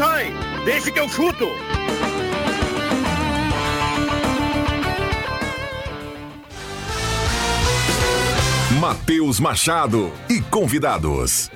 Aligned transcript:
sai! 0.00 0.32
Deixe 0.64 0.90
que 0.90 0.98
eu 0.98 1.06
chuto! 1.10 1.46
Matheus 8.80 9.38
Machado 9.38 10.10
e 10.26 10.40
convidados. 10.40 11.50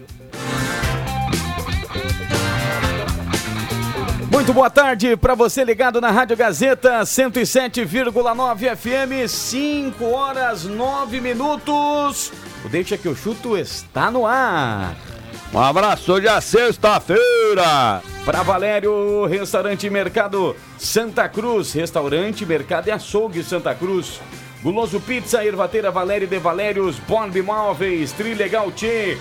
Muito 4.30 4.52
boa 4.52 4.68
tarde 4.68 5.16
para 5.16 5.34
você 5.34 5.64
ligado 5.64 5.98
na 5.98 6.10
Rádio 6.10 6.36
Gazeta 6.36 7.00
107,9 7.00 8.76
FM, 8.76 9.26
5 9.26 10.04
horas 10.04 10.64
9 10.64 11.18
minutos. 11.22 12.30
O 12.62 12.68
Deixa 12.68 12.98
que 12.98 13.08
eu 13.08 13.16
chuto 13.16 13.56
está 13.56 14.10
no 14.10 14.26
ar. 14.26 15.13
Um 15.54 15.60
abraço, 15.60 16.12
hoje 16.12 16.26
sexta-feira. 16.40 18.02
Para 18.24 18.42
Valério, 18.42 19.24
Restaurante 19.26 19.88
Mercado 19.88 20.56
Santa 20.76 21.28
Cruz, 21.28 21.72
Restaurante 21.72 22.44
Mercado 22.44 22.88
e 22.88 22.90
Açougue 22.90 23.44
Santa 23.44 23.72
Cruz. 23.72 24.20
Guloso 24.64 24.98
Pizza, 24.98 25.44
Ervateira 25.44 25.92
Valério 25.92 26.26
de 26.26 26.40
Valérios, 26.40 26.98
Borb 26.98 27.40
Móveis, 27.40 28.10
Trilegal 28.10 28.72
T, 28.72 29.16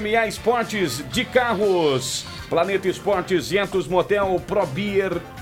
MA 0.00 0.26
Esportes 0.26 1.04
de 1.12 1.22
Carros. 1.26 2.24
Planeta 2.48 2.88
Esportes, 2.88 3.50
Yentos 3.50 3.86
Motel, 3.86 4.40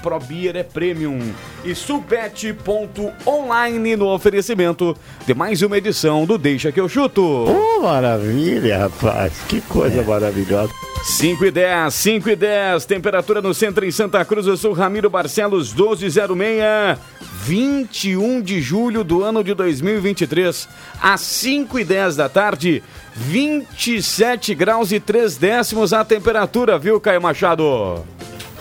ProBeer, 0.02 0.56
é 0.56 0.62
Premium. 0.62 1.18
E 1.64 1.74
Subet.online 1.74 3.96
no 3.96 4.08
oferecimento 4.08 4.94
de 5.26 5.32
mais 5.32 5.62
uma 5.62 5.78
edição 5.78 6.26
do 6.26 6.36
Deixa 6.36 6.72
que 6.72 6.80
eu 6.80 6.88
chuto. 6.88 7.22
Oh, 7.22 7.82
maravilha, 7.82 8.78
rapaz. 8.78 9.32
Que 9.48 9.60
coisa 9.62 10.00
é. 10.00 10.04
maravilhosa. 10.04 10.72
5 11.04 11.46
e 11.46 11.50
10, 11.50 11.94
5 11.94 12.30
e 12.30 12.36
10, 12.36 12.84
temperatura 12.84 13.42
no 13.42 13.52
centro 13.52 13.84
em 13.84 13.90
Santa 13.90 14.24
Cruz 14.24 14.46
do 14.46 14.56
Sul, 14.56 14.72
Ramiro 14.72 15.10
Barcelos, 15.10 15.74
1206, 15.74 16.96
21 17.44 18.40
de 18.40 18.60
julho 18.60 19.02
do 19.02 19.24
ano 19.24 19.42
de 19.42 19.52
2023, 19.52 20.68
às 21.00 21.20
5 21.22 21.80
e 21.80 21.84
10 21.84 22.14
da 22.14 22.28
tarde, 22.28 22.84
27 23.16 24.54
graus 24.54 24.92
e 24.92 25.00
3 25.00 25.36
décimos 25.36 25.92
a 25.92 26.04
temperatura, 26.04 26.78
viu, 26.78 27.00
Caio 27.00 27.20
Machado? 27.20 28.04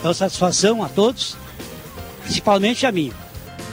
É 0.04 0.08
uma 0.08 0.14
satisfação 0.14 0.84
a 0.84 0.90
todos, 0.90 1.38
principalmente 2.24 2.86
a 2.86 2.92
mim. 2.92 3.14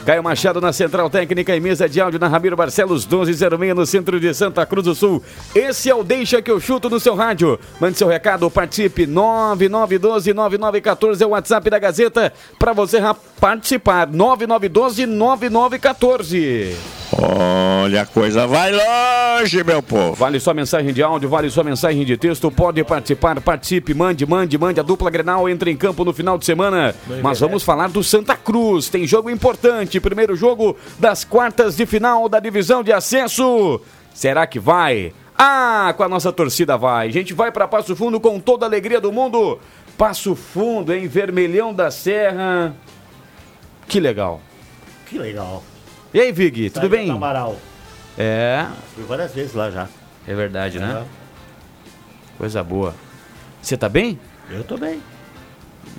Caio 0.05 0.23
Machado 0.23 0.61
na 0.61 0.71
Central 0.71 1.09
Técnica 1.09 1.55
e 1.55 1.59
mesa 1.59 1.87
de 1.87 1.99
áudio 1.99 2.19
na 2.19 2.27
Ramiro 2.27 2.55
Barcelos 2.55 3.05
1206 3.05 3.75
no 3.75 3.85
centro 3.85 4.19
de 4.19 4.33
Santa 4.33 4.65
Cruz 4.65 4.85
do 4.85 4.95
Sul. 4.95 5.21
Esse 5.53 5.89
é 5.89 5.95
o 5.95 6.03
Deixa 6.03 6.41
que 6.41 6.49
eu 6.49 6.59
chuto 6.59 6.89
no 6.89 6.99
seu 6.99 7.15
rádio. 7.15 7.59
Mande 7.79 7.97
seu 7.97 8.07
recado, 8.07 8.49
participe 8.49 9.05
9912 9.05 10.33
9914 10.33 11.23
é 11.23 11.27
o 11.27 11.29
WhatsApp 11.29 11.69
da 11.69 11.79
Gazeta 11.79 12.33
para 12.57 12.73
você 12.73 12.99
participar 13.39 14.07
9912 14.07 15.05
9914. 15.05 16.98
Olha, 17.11 18.03
a 18.03 18.05
coisa 18.05 18.45
vai 18.45 18.71
longe, 18.71 19.63
meu 19.63 19.81
povo. 19.81 20.13
Vale 20.13 20.39
sua 20.39 20.53
mensagem 20.53 20.93
de 20.93 21.01
áudio, 21.01 21.27
vale 21.27 21.49
sua 21.49 21.63
mensagem 21.63 22.05
de 22.05 22.15
texto. 22.15 22.51
Pode 22.51 22.83
participar, 22.83 23.41
participe, 23.41 23.93
mande, 23.93 24.25
mande, 24.25 24.57
mande. 24.57 24.79
A 24.79 24.83
dupla 24.83 25.09
Grenal 25.09 25.49
entra 25.49 25.71
em 25.71 25.75
campo 25.75 26.05
no 26.05 26.13
final 26.13 26.37
de 26.37 26.45
semana. 26.45 26.93
Mas 27.21 27.39
vamos 27.39 27.63
falar 27.63 27.89
do 27.89 28.03
Santa 28.03 28.35
Cruz. 28.35 28.89
Tem 28.89 29.07
jogo 29.07 29.29
importante. 29.29 29.99
Primeiro 29.99 30.35
jogo 30.35 30.77
das 30.99 31.23
quartas 31.23 31.75
de 31.75 31.85
final 31.85 32.29
da 32.29 32.39
divisão 32.39 32.83
de 32.83 32.93
acesso. 32.93 33.81
Será 34.13 34.45
que 34.45 34.59
vai? 34.59 35.11
Ah, 35.35 35.93
com 35.97 36.03
a 36.03 36.09
nossa 36.09 36.31
torcida 36.31 36.77
vai. 36.77 37.07
A 37.07 37.11
gente 37.11 37.33
vai 37.33 37.51
para 37.51 37.67
Passo 37.67 37.95
Fundo 37.95 38.19
com 38.19 38.39
toda 38.39 38.65
a 38.65 38.69
alegria 38.69 39.01
do 39.01 39.11
mundo. 39.11 39.57
Passo 39.97 40.35
Fundo, 40.35 40.93
em 40.93 41.07
Vermelhão 41.07 41.73
da 41.73 41.89
Serra. 41.89 42.75
Que 43.87 43.99
legal. 43.99 44.41
Que 45.07 45.17
legal. 45.17 45.63
E 46.13 46.19
aí, 46.19 46.31
Vig, 46.31 46.69
tudo 46.71 46.89
bem? 46.89 47.09
Amaral. 47.11 47.55
É. 48.17 48.65
Fui 48.95 49.03
várias 49.03 49.33
vezes 49.33 49.53
lá 49.53 49.69
já. 49.69 49.87
É 50.27 50.33
verdade, 50.33 50.79
né? 50.79 51.03
Coisa 52.37 52.63
boa. 52.63 52.95
Você 53.61 53.77
tá 53.77 53.87
bem? 53.89 54.19
Eu 54.49 54.63
tô 54.63 54.77
bem. 54.77 55.01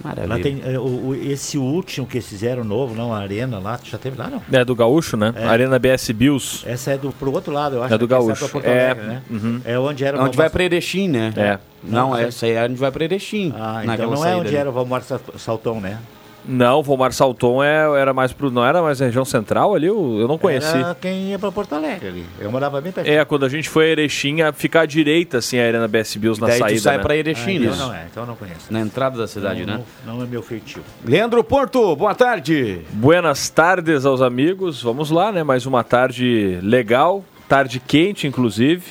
Maravilha. 0.03 0.35
Lá 0.35 0.39
tem 0.43 0.63
é, 0.65 0.79
o, 0.79 0.83
o, 1.09 1.15
esse 1.15 1.59
último 1.59 2.07
que 2.07 2.17
eles 2.19 2.27
fizeram 2.29 2.65
novo, 2.65 2.95
não, 2.95 3.13
a 3.13 3.19
arena 3.19 3.59
lá, 3.59 3.79
já 3.83 3.99
teve 3.99 4.17
lá, 4.17 4.29
não? 4.29 4.43
É 4.51 4.65
do 4.65 4.75
Gaúcho, 4.75 5.17
né? 5.17 5.33
É. 5.37 5.45
Arena 5.47 5.79
BS 5.79 6.11
Bills. 6.13 6.63
Essa 6.69 6.93
é 6.93 6.99
do 6.99 7.13
pro 7.13 7.33
outro 7.33 7.53
lado, 7.53 7.77
eu 7.77 7.83
acho. 7.83 7.95
É 7.95 7.99
do 7.99 8.09
que 8.09 8.15
essa 8.15 8.25
Gaúcho. 8.27 8.49
pra 8.49 8.71
É, 8.71 8.91
Alegre, 8.91 9.07
né? 9.07 9.23
uhum. 9.31 9.61
É 9.65 9.79
onde 9.79 10.05
era 10.05 10.19
o 10.19 10.25
Onde 10.25 10.37
vai 10.37 10.49
para 10.49 10.65
Erechim, 10.65 11.09
né? 11.09 11.33
É. 11.37 11.59
Não, 11.83 12.11
Não, 12.11 12.17
essa 12.17 12.47
aí 12.47 12.53
é 12.53 12.65
onde 12.65 12.75
vai 12.77 12.91
para 12.91 13.05
Erechim. 13.05 13.53
Ah, 13.57 13.83
então 13.85 14.11
não 14.11 14.25
é 14.25 14.35
onde 14.37 14.49
ali. 14.49 14.57
era 14.57 14.71
o 14.71 14.73
Valmor 14.73 15.03
Sa- 15.03 15.21
Saltão, 15.37 15.81
né? 15.81 15.99
Não, 16.45 16.83
Vomar 16.83 17.13
Salton 17.13 17.63
é, 17.63 18.01
era 18.01 18.15
mais 18.15 18.33
pro. 18.33 18.51
Não 18.51 18.65
era 18.65 18.81
mais 18.83 18.99
região 19.01 19.25
central 19.25 19.75
ali? 19.75 19.87
Eu, 19.87 20.19
eu 20.21 20.27
não 20.27 20.39
conheci. 20.39 20.77
Era 20.77 20.95
quem 20.95 21.31
ia 21.31 21.39
pra 21.39 21.53
Porto 21.53 21.75
Alegre 21.75 22.09
ali. 22.09 22.27
Eu 22.39 22.51
morava 22.51 22.81
bem 22.81 22.91
perto. 22.93 23.07
É, 23.07 23.25
quando 23.25 23.45
a 23.45 23.49
gente 23.49 23.69
foi 23.69 23.87
a 23.87 23.89
Erechim, 23.89 24.41
a 24.41 24.53
ficar 24.53 24.81
à 24.83 24.87
direita, 24.87 25.39
assim, 25.39 25.59
a 25.59 25.67
Arena 25.67 25.87
BS 25.87 26.17
Bills 26.17 26.41
na 26.41 26.47
Daí 26.49 26.59
saída. 26.59 26.77
tu 26.81 26.83
sai 26.83 26.97
né? 26.97 27.03
para 27.03 27.15
Ah, 27.15 27.17
Erechim, 27.17 27.57
então 27.57 27.71
né? 27.73 27.77
não 27.79 27.95
é, 27.95 28.07
então 28.11 28.23
eu 28.23 28.27
não 28.27 28.37
conheço. 28.37 28.73
Na 28.73 28.81
entrada 28.81 29.19
da 29.19 29.27
cidade, 29.27 29.67
não, 29.67 29.75
né? 29.79 29.85
Não, 30.07 30.17
não 30.17 30.25
é 30.25 30.27
meu 30.27 30.43
feitio. 30.43 30.83
Leandro 31.05 31.45
Porto, 31.45 31.95
boa 31.95 32.15
tarde. 32.15 32.81
Buenas 32.91 33.49
tardes 33.51 34.07
aos 34.07 34.23
amigos. 34.23 34.83
Vamos 34.83 35.11
lá, 35.11 35.31
né? 35.31 35.43
Mais 35.43 35.67
uma 35.67 35.85
tarde 35.85 36.59
legal, 36.63 37.23
tarde 37.49 37.79
quente, 37.81 38.27
inclusive. 38.27 38.83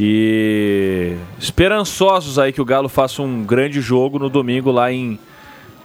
E 0.00 1.16
esperançosos 1.40 2.38
aí 2.38 2.52
que 2.52 2.60
o 2.60 2.64
Galo 2.64 2.88
faça 2.88 3.20
um 3.20 3.44
grande 3.44 3.80
jogo 3.80 4.18
no 4.18 4.30
domingo 4.30 4.70
lá 4.70 4.92
em 4.92 5.18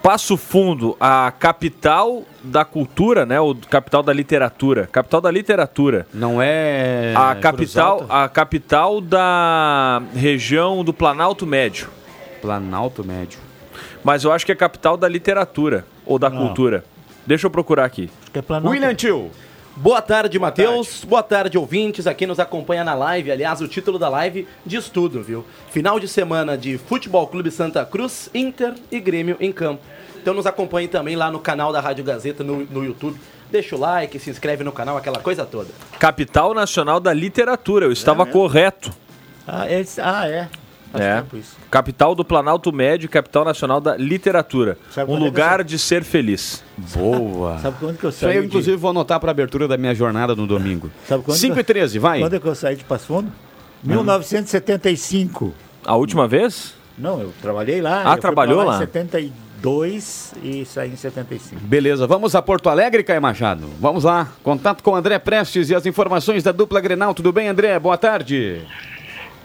Passo 0.03 0.35
Fundo, 0.35 0.97
a 0.99 1.31
capital 1.31 2.23
da 2.43 2.65
cultura, 2.65 3.25
né? 3.25 3.39
O 3.39 3.55
capital 3.55 4.03
da 4.03 4.11
literatura. 4.11 4.85
Capital 4.91 5.21
da 5.21 5.31
literatura. 5.31 6.05
Não 6.13 6.41
é. 6.41 7.13
A 7.15 7.33
capital, 7.35 8.05
a 8.09 8.27
capital 8.27 8.99
da 8.99 10.03
região 10.13 10.83
do 10.83 10.93
Planalto 10.93 11.45
Médio. 11.47 11.87
Planalto 12.41 13.01
Médio. 13.01 13.39
Mas 14.03 14.25
eu 14.25 14.33
acho 14.33 14.45
que 14.45 14.51
é 14.51 14.55
capital 14.55 14.97
da 14.97 15.07
literatura 15.07 15.85
ou 16.05 16.19
da 16.19 16.29
Não. 16.29 16.37
cultura. 16.47 16.83
Deixa 17.25 17.47
eu 17.47 17.51
procurar 17.51 17.85
aqui. 17.85 18.09
Acho 18.23 18.31
que 18.31 18.39
é 18.39 18.41
Planalto. 18.41 18.71
William 18.71 18.93
Tio. 18.93 19.31
Boa 19.75 20.01
tarde, 20.03 20.37
Matheus. 20.37 21.03
Boa 21.03 21.23
tarde, 21.23 21.57
ouvintes. 21.57 22.05
Aqui 22.05 22.27
nos 22.27 22.39
acompanha 22.39 22.83
na 22.83 22.93
live. 22.93 23.31
Aliás, 23.31 23.59
o 23.59 23.67
título 23.67 23.97
da 23.97 24.07
live 24.07 24.47
diz 24.63 24.87
tudo, 24.87 25.23
viu? 25.23 25.43
Final 25.71 25.99
de 25.99 26.07
semana 26.07 26.55
de 26.55 26.77
Futebol 26.77 27.25
Clube 27.25 27.49
Santa 27.49 27.83
Cruz, 27.83 28.29
Inter 28.35 28.75
e 28.91 28.99
Grêmio 28.99 29.35
em 29.39 29.51
campo. 29.51 29.81
Então 30.15 30.33
nos 30.35 30.45
acompanhe 30.45 30.87
também 30.87 31.15
lá 31.15 31.31
no 31.31 31.39
canal 31.39 31.73
da 31.73 31.81
Rádio 31.81 32.03
Gazeta 32.03 32.43
no, 32.43 32.63
no 32.65 32.85
YouTube. 32.85 33.19
Deixa 33.49 33.75
o 33.75 33.79
like, 33.79 34.19
se 34.19 34.29
inscreve 34.29 34.63
no 34.63 34.71
canal, 34.71 34.95
aquela 34.95 35.19
coisa 35.19 35.43
toda. 35.43 35.69
Capital 35.99 36.53
Nacional 36.53 36.99
da 36.99 37.11
Literatura. 37.11 37.85
Eu 37.85 37.91
estava 37.91 38.27
correto. 38.27 38.91
Ah, 39.47 39.67
é. 39.67 39.83
Ah, 39.97 40.27
é. 40.29 40.49
Faz 40.93 41.03
É. 41.03 41.15
tempo 41.17 41.35
isso. 41.37 41.57
Capital 41.69 42.15
do 42.15 42.23
Planalto 42.23 42.71
Médio, 42.71 43.09
capital 43.09 43.43
nacional 43.43 43.81
da 43.81 43.97
literatura. 43.97 44.77
Sabe 44.91 45.11
um 45.11 45.17
é 45.17 45.19
lugar 45.19 45.59
eu- 45.59 45.65
de 45.65 45.77
ser 45.77 46.03
feliz. 46.03 46.63
Boa. 46.77 47.57
Sabe 47.61 47.77
quando 47.79 47.97
que 47.97 48.05
eu 48.05 48.09
Isso 48.11 48.25
aí 48.25 48.31
saí? 48.31 48.37
eu, 48.37 48.41
de- 48.43 48.47
inclusive, 48.47 48.77
vou 48.77 48.91
anotar 48.91 49.19
para 49.19 49.31
abertura 49.31 49.67
da 49.67 49.75
minha 49.75 49.93
jornada 49.93 50.35
no 50.35 50.47
domingo. 50.47 50.89
Sabe 51.07 51.23
quando 51.23 51.37
5 51.37 51.55
que 51.55 51.59
e 51.61 51.63
13, 51.63 51.99
vai. 51.99 52.19
Quando 52.19 52.35
é 52.35 52.39
que 52.39 52.47
eu 52.47 52.55
saí 52.55 52.75
de 52.75 52.83
Passo 52.85 53.07
Fundo? 53.07 53.31
1975. 53.83 55.53
A 55.85 55.95
última 55.95 56.27
vez? 56.27 56.73
Não, 56.97 57.19
eu 57.19 57.33
trabalhei 57.41 57.81
lá. 57.81 58.01
Ah, 58.05 58.09
eu 58.09 58.11
fui 58.13 58.21
trabalhou 58.21 58.63
lá? 58.63 58.75
Em 58.75 58.79
72 58.79 60.33
e 60.43 60.63
saí 60.65 60.91
em 60.91 60.95
75. 60.95 61.59
Beleza, 61.61 62.05
vamos 62.05 62.35
a 62.35 62.41
Porto 62.41 62.69
Alegre, 62.69 63.03
Caio 63.03 63.21
Machado. 63.21 63.67
Vamos 63.79 64.03
lá. 64.03 64.27
Contato 64.43 64.83
com 64.83 64.91
o 64.91 64.95
André 64.95 65.17
Prestes 65.19 65.69
e 65.69 65.75
as 65.75 65.85
informações 65.85 66.43
da 66.43 66.51
dupla 66.51 66.79
Grenal. 66.79 67.13
Tudo 67.13 67.31
bem, 67.33 67.47
André? 67.47 67.77
Boa 67.79 67.97
tarde. 67.97 68.61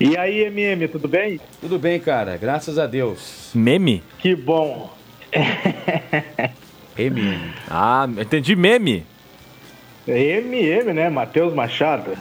E 0.01 0.17
aí, 0.17 0.43
MM, 0.45 0.87
tudo 0.89 1.09
bem? 1.09 1.41
Tudo 1.61 1.79
bem, 1.79 1.99
cara. 1.99 2.37
Graças 2.37 2.79
a 2.79 2.87
Deus. 2.87 3.51
Meme? 3.55 4.03
Que 4.19 4.35
bom. 4.37 4.91
MM. 6.97 7.39
Ah, 7.69 8.09
entendi 8.19 8.55
meme. 8.55 9.05
MM, 10.07 10.93
né? 10.93 11.11
Matheus 11.11 11.53
Machado. 11.53 12.13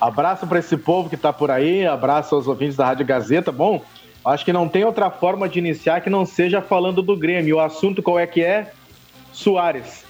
Abraço 0.00 0.46
para 0.46 0.58
esse 0.58 0.76
povo 0.76 1.08
que 1.08 1.16
tá 1.16 1.32
por 1.32 1.50
aí, 1.50 1.86
abraço 1.86 2.34
aos 2.34 2.46
ouvintes 2.46 2.76
da 2.76 2.84
Rádio 2.86 3.06
Gazeta. 3.06 3.50
Bom, 3.50 3.82
acho 4.24 4.44
que 4.44 4.52
não 4.52 4.68
tem 4.68 4.84
outra 4.84 5.10
forma 5.10 5.48
de 5.48 5.58
iniciar 5.58 6.02
que 6.02 6.10
não 6.10 6.26
seja 6.26 6.60
falando 6.60 7.00
do 7.02 7.16
Grêmio. 7.16 7.56
O 7.56 7.60
assunto 7.60 8.02
qual 8.02 8.18
é 8.18 8.26
que 8.26 8.42
é? 8.42 8.70
Soares. 9.32 10.04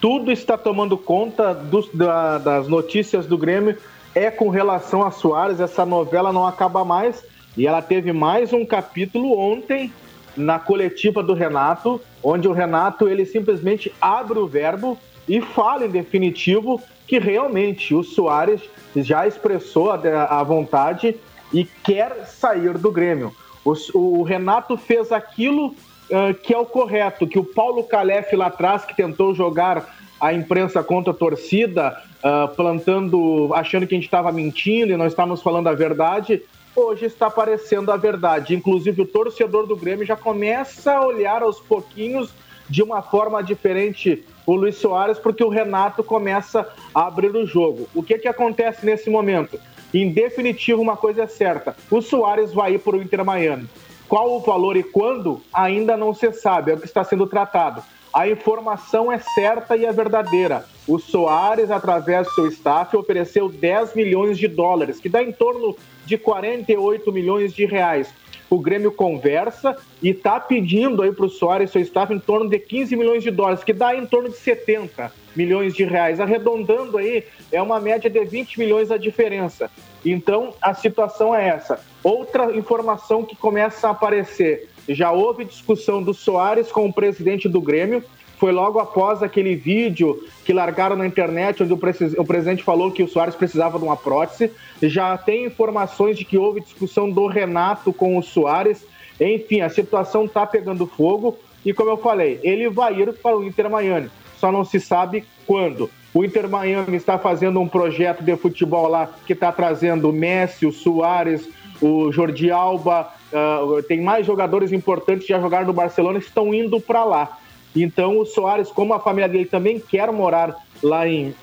Tudo 0.00 0.30
está 0.30 0.56
tomando 0.56 0.96
conta 0.96 1.52
dos- 1.52 1.90
da- 1.92 2.38
das 2.38 2.68
notícias 2.68 3.26
do 3.26 3.36
Grêmio 3.36 3.76
é 4.14 4.30
com 4.30 4.48
relação 4.48 5.02
a 5.02 5.10
Soares. 5.10 5.60
Essa 5.60 5.84
novela 5.84 6.32
não 6.32 6.46
acaba 6.46 6.84
mais 6.84 7.24
e 7.56 7.66
ela 7.66 7.82
teve 7.82 8.12
mais 8.12 8.52
um 8.52 8.64
capítulo 8.64 9.38
ontem 9.38 9.92
na 10.36 10.58
coletiva 10.58 11.22
do 11.22 11.32
Renato, 11.34 12.00
onde 12.22 12.48
o 12.48 12.52
Renato 12.52 13.08
ele 13.08 13.24
simplesmente 13.24 13.92
abre 14.00 14.38
o 14.38 14.46
verbo 14.46 14.98
e 15.28 15.40
fala 15.40 15.86
em 15.86 15.90
definitivo 15.90 16.80
que 17.06 17.18
realmente 17.18 17.94
o 17.94 18.02
Soares 18.02 18.60
já 18.96 19.26
expressou 19.26 19.90
a, 19.92 19.96
a 20.40 20.42
vontade 20.42 21.16
e 21.52 21.64
quer 21.64 22.26
sair 22.26 22.76
do 22.78 22.90
Grêmio. 22.90 23.32
Os- 23.64 23.90
O, 23.94 24.22
Renato 24.22 24.76
fez 24.76 25.12
aquilo 25.12 25.74
ah, 26.12 26.34
que 26.34 26.52
é 26.52 26.58
o 26.58 26.66
correto, 26.66 27.26
que 27.26 27.38
o 27.38 27.44
Paulo 27.44 27.84
Calef 27.84 28.34
lá 28.34 28.46
atrás, 28.46 28.84
que 28.84 28.94
tentou 28.96 29.34
jogar 29.34 29.94
a 30.24 30.32
imprensa 30.32 30.82
contra 30.82 31.12
a 31.12 31.16
torcida, 31.16 32.00
ah, 32.22 32.48
plantando, 32.56 33.50
achando 33.52 33.86
que 33.86 33.94
a 33.94 33.98
gente 33.98 34.06
estava 34.06 34.32
mentindo 34.32 34.90
e 34.90 34.96
não 34.96 35.06
estávamos 35.06 35.42
falando 35.42 35.68
a 35.68 35.74
verdade, 35.74 36.42
hoje 36.74 37.04
está 37.04 37.26
aparecendo 37.26 37.92
a 37.92 37.96
verdade. 37.98 38.54
Inclusive, 38.54 39.02
o 39.02 39.06
torcedor 39.06 39.66
do 39.66 39.76
Grêmio 39.76 40.06
já 40.06 40.16
começa 40.16 40.94
a 40.94 41.04
olhar 41.04 41.42
aos 41.42 41.60
pouquinhos 41.60 42.30
de 42.70 42.82
uma 42.82 43.02
forma 43.02 43.42
diferente 43.42 44.24
o 44.46 44.54
Luiz 44.54 44.76
Soares, 44.76 45.18
porque 45.18 45.44
o 45.44 45.50
Renato 45.50 46.02
começa 46.02 46.66
a 46.94 47.06
abrir 47.06 47.36
o 47.36 47.46
jogo. 47.46 47.86
O 47.94 48.02
que, 48.02 48.16
que 48.16 48.28
acontece 48.28 48.86
nesse 48.86 49.10
momento? 49.10 49.60
Em 49.92 50.10
definitivo, 50.10 50.80
uma 50.80 50.96
coisa 50.96 51.24
é 51.24 51.26
certa: 51.26 51.76
o 51.90 52.00
Soares 52.00 52.50
vai 52.54 52.76
ir 52.76 52.78
para 52.78 52.96
o 52.96 53.02
Inter 53.02 53.22
Miami. 53.22 53.68
Qual 54.08 54.36
o 54.36 54.40
valor 54.40 54.74
e 54.74 54.82
quando? 54.82 55.42
Ainda 55.52 55.98
não 55.98 56.14
se 56.14 56.32
sabe, 56.32 56.70
é 56.70 56.74
o 56.74 56.78
que 56.78 56.86
está 56.86 57.04
sendo 57.04 57.26
tratado. 57.26 57.82
A 58.14 58.28
informação 58.28 59.10
é 59.10 59.18
certa 59.18 59.76
e 59.76 59.84
é 59.84 59.90
verdadeira. 59.90 60.64
O 60.86 61.00
Soares, 61.00 61.68
através 61.68 62.28
do 62.28 62.32
seu 62.34 62.46
staff, 62.46 62.96
ofereceu 62.96 63.48
10 63.48 63.96
milhões 63.96 64.38
de 64.38 64.46
dólares, 64.46 65.00
que 65.00 65.08
dá 65.08 65.20
em 65.20 65.32
torno 65.32 65.76
de 66.06 66.16
48 66.16 67.10
milhões 67.10 67.52
de 67.52 67.66
reais. 67.66 68.14
O 68.48 68.60
Grêmio 68.60 68.92
conversa 68.92 69.76
e 70.00 70.10
está 70.10 70.38
pedindo 70.38 71.02
aí 71.02 71.10
para 71.10 71.24
o 71.24 71.28
Soares 71.28 71.70
e 71.70 71.72
seu 71.72 71.82
staff 71.82 72.14
em 72.14 72.20
torno 72.20 72.48
de 72.48 72.56
15 72.56 72.94
milhões 72.94 73.24
de 73.24 73.32
dólares, 73.32 73.64
que 73.64 73.72
dá 73.72 73.96
em 73.96 74.06
torno 74.06 74.28
de 74.28 74.36
70 74.36 75.10
milhões 75.34 75.74
de 75.74 75.82
reais. 75.82 76.20
Arredondando 76.20 76.98
aí, 76.98 77.24
é 77.50 77.60
uma 77.60 77.80
média 77.80 78.08
de 78.08 78.24
20 78.24 78.60
milhões 78.60 78.92
a 78.92 78.96
diferença. 78.96 79.68
Então, 80.04 80.54
a 80.62 80.72
situação 80.72 81.34
é 81.34 81.48
essa. 81.48 81.80
Outra 82.00 82.56
informação 82.56 83.24
que 83.24 83.34
começa 83.34 83.88
a 83.88 83.90
aparecer. 83.90 84.68
Já 84.88 85.10
houve 85.12 85.44
discussão 85.44 86.02
do 86.02 86.12
Soares 86.12 86.70
com 86.70 86.86
o 86.86 86.92
presidente 86.92 87.48
do 87.48 87.60
Grêmio. 87.60 88.02
Foi 88.38 88.52
logo 88.52 88.78
após 88.78 89.22
aquele 89.22 89.54
vídeo 89.54 90.22
que 90.44 90.52
largaram 90.52 90.96
na 90.96 91.06
internet, 91.06 91.62
onde 91.62 91.72
o, 91.72 91.78
presi- 91.78 92.18
o 92.18 92.24
presidente 92.24 92.62
falou 92.62 92.90
que 92.90 93.02
o 93.02 93.08
Soares 93.08 93.34
precisava 93.34 93.78
de 93.78 93.84
uma 93.84 93.96
prótese. 93.96 94.50
Já 94.82 95.16
tem 95.16 95.46
informações 95.46 96.18
de 96.18 96.24
que 96.24 96.36
houve 96.36 96.60
discussão 96.60 97.08
do 97.10 97.26
Renato 97.26 97.92
com 97.92 98.18
o 98.18 98.22
Soares. 98.22 98.84
Enfim, 99.20 99.60
a 99.60 99.68
situação 99.70 100.24
está 100.24 100.44
pegando 100.44 100.86
fogo. 100.86 101.38
E 101.64 101.72
como 101.72 101.90
eu 101.90 101.96
falei, 101.96 102.40
ele 102.42 102.68
vai 102.68 103.00
ir 103.00 103.12
para 103.14 103.36
o 103.36 103.44
Inter 103.44 103.70
Miami. 103.70 104.10
Só 104.36 104.52
não 104.52 104.64
se 104.64 104.78
sabe 104.78 105.24
quando. 105.46 105.88
O 106.12 106.24
Inter 106.24 106.48
Miami 106.48 106.96
está 106.96 107.18
fazendo 107.18 107.60
um 107.60 107.68
projeto 107.68 108.22
de 108.22 108.36
futebol 108.36 108.88
lá 108.88 109.08
que 109.26 109.32
está 109.32 109.50
trazendo 109.50 110.10
o 110.10 110.12
Messi, 110.12 110.66
o 110.66 110.72
Soares, 110.72 111.48
o 111.80 112.12
Jordi 112.12 112.50
Alba. 112.50 113.08
Ah, 113.34 113.60
tem 113.88 114.00
mais 114.00 114.24
jogadores 114.24 114.72
importantes 114.72 115.26
que 115.26 115.32
já 115.32 115.40
jogaram 115.40 115.66
no 115.66 115.72
Barcelona 115.72 116.20
que 116.20 116.26
estão 116.26 116.54
indo 116.54 116.80
para 116.80 117.04
lá. 117.04 117.38
Então 117.74 118.18
o 118.18 118.24
Soares, 118.24 118.70
como 118.70 118.94
a 118.94 119.00
família 119.00 119.28
dele 119.28 119.46
também 119.46 119.80
quer 119.80 120.10
morar 120.12 120.54
lá 120.80 121.08
em, 121.08 121.34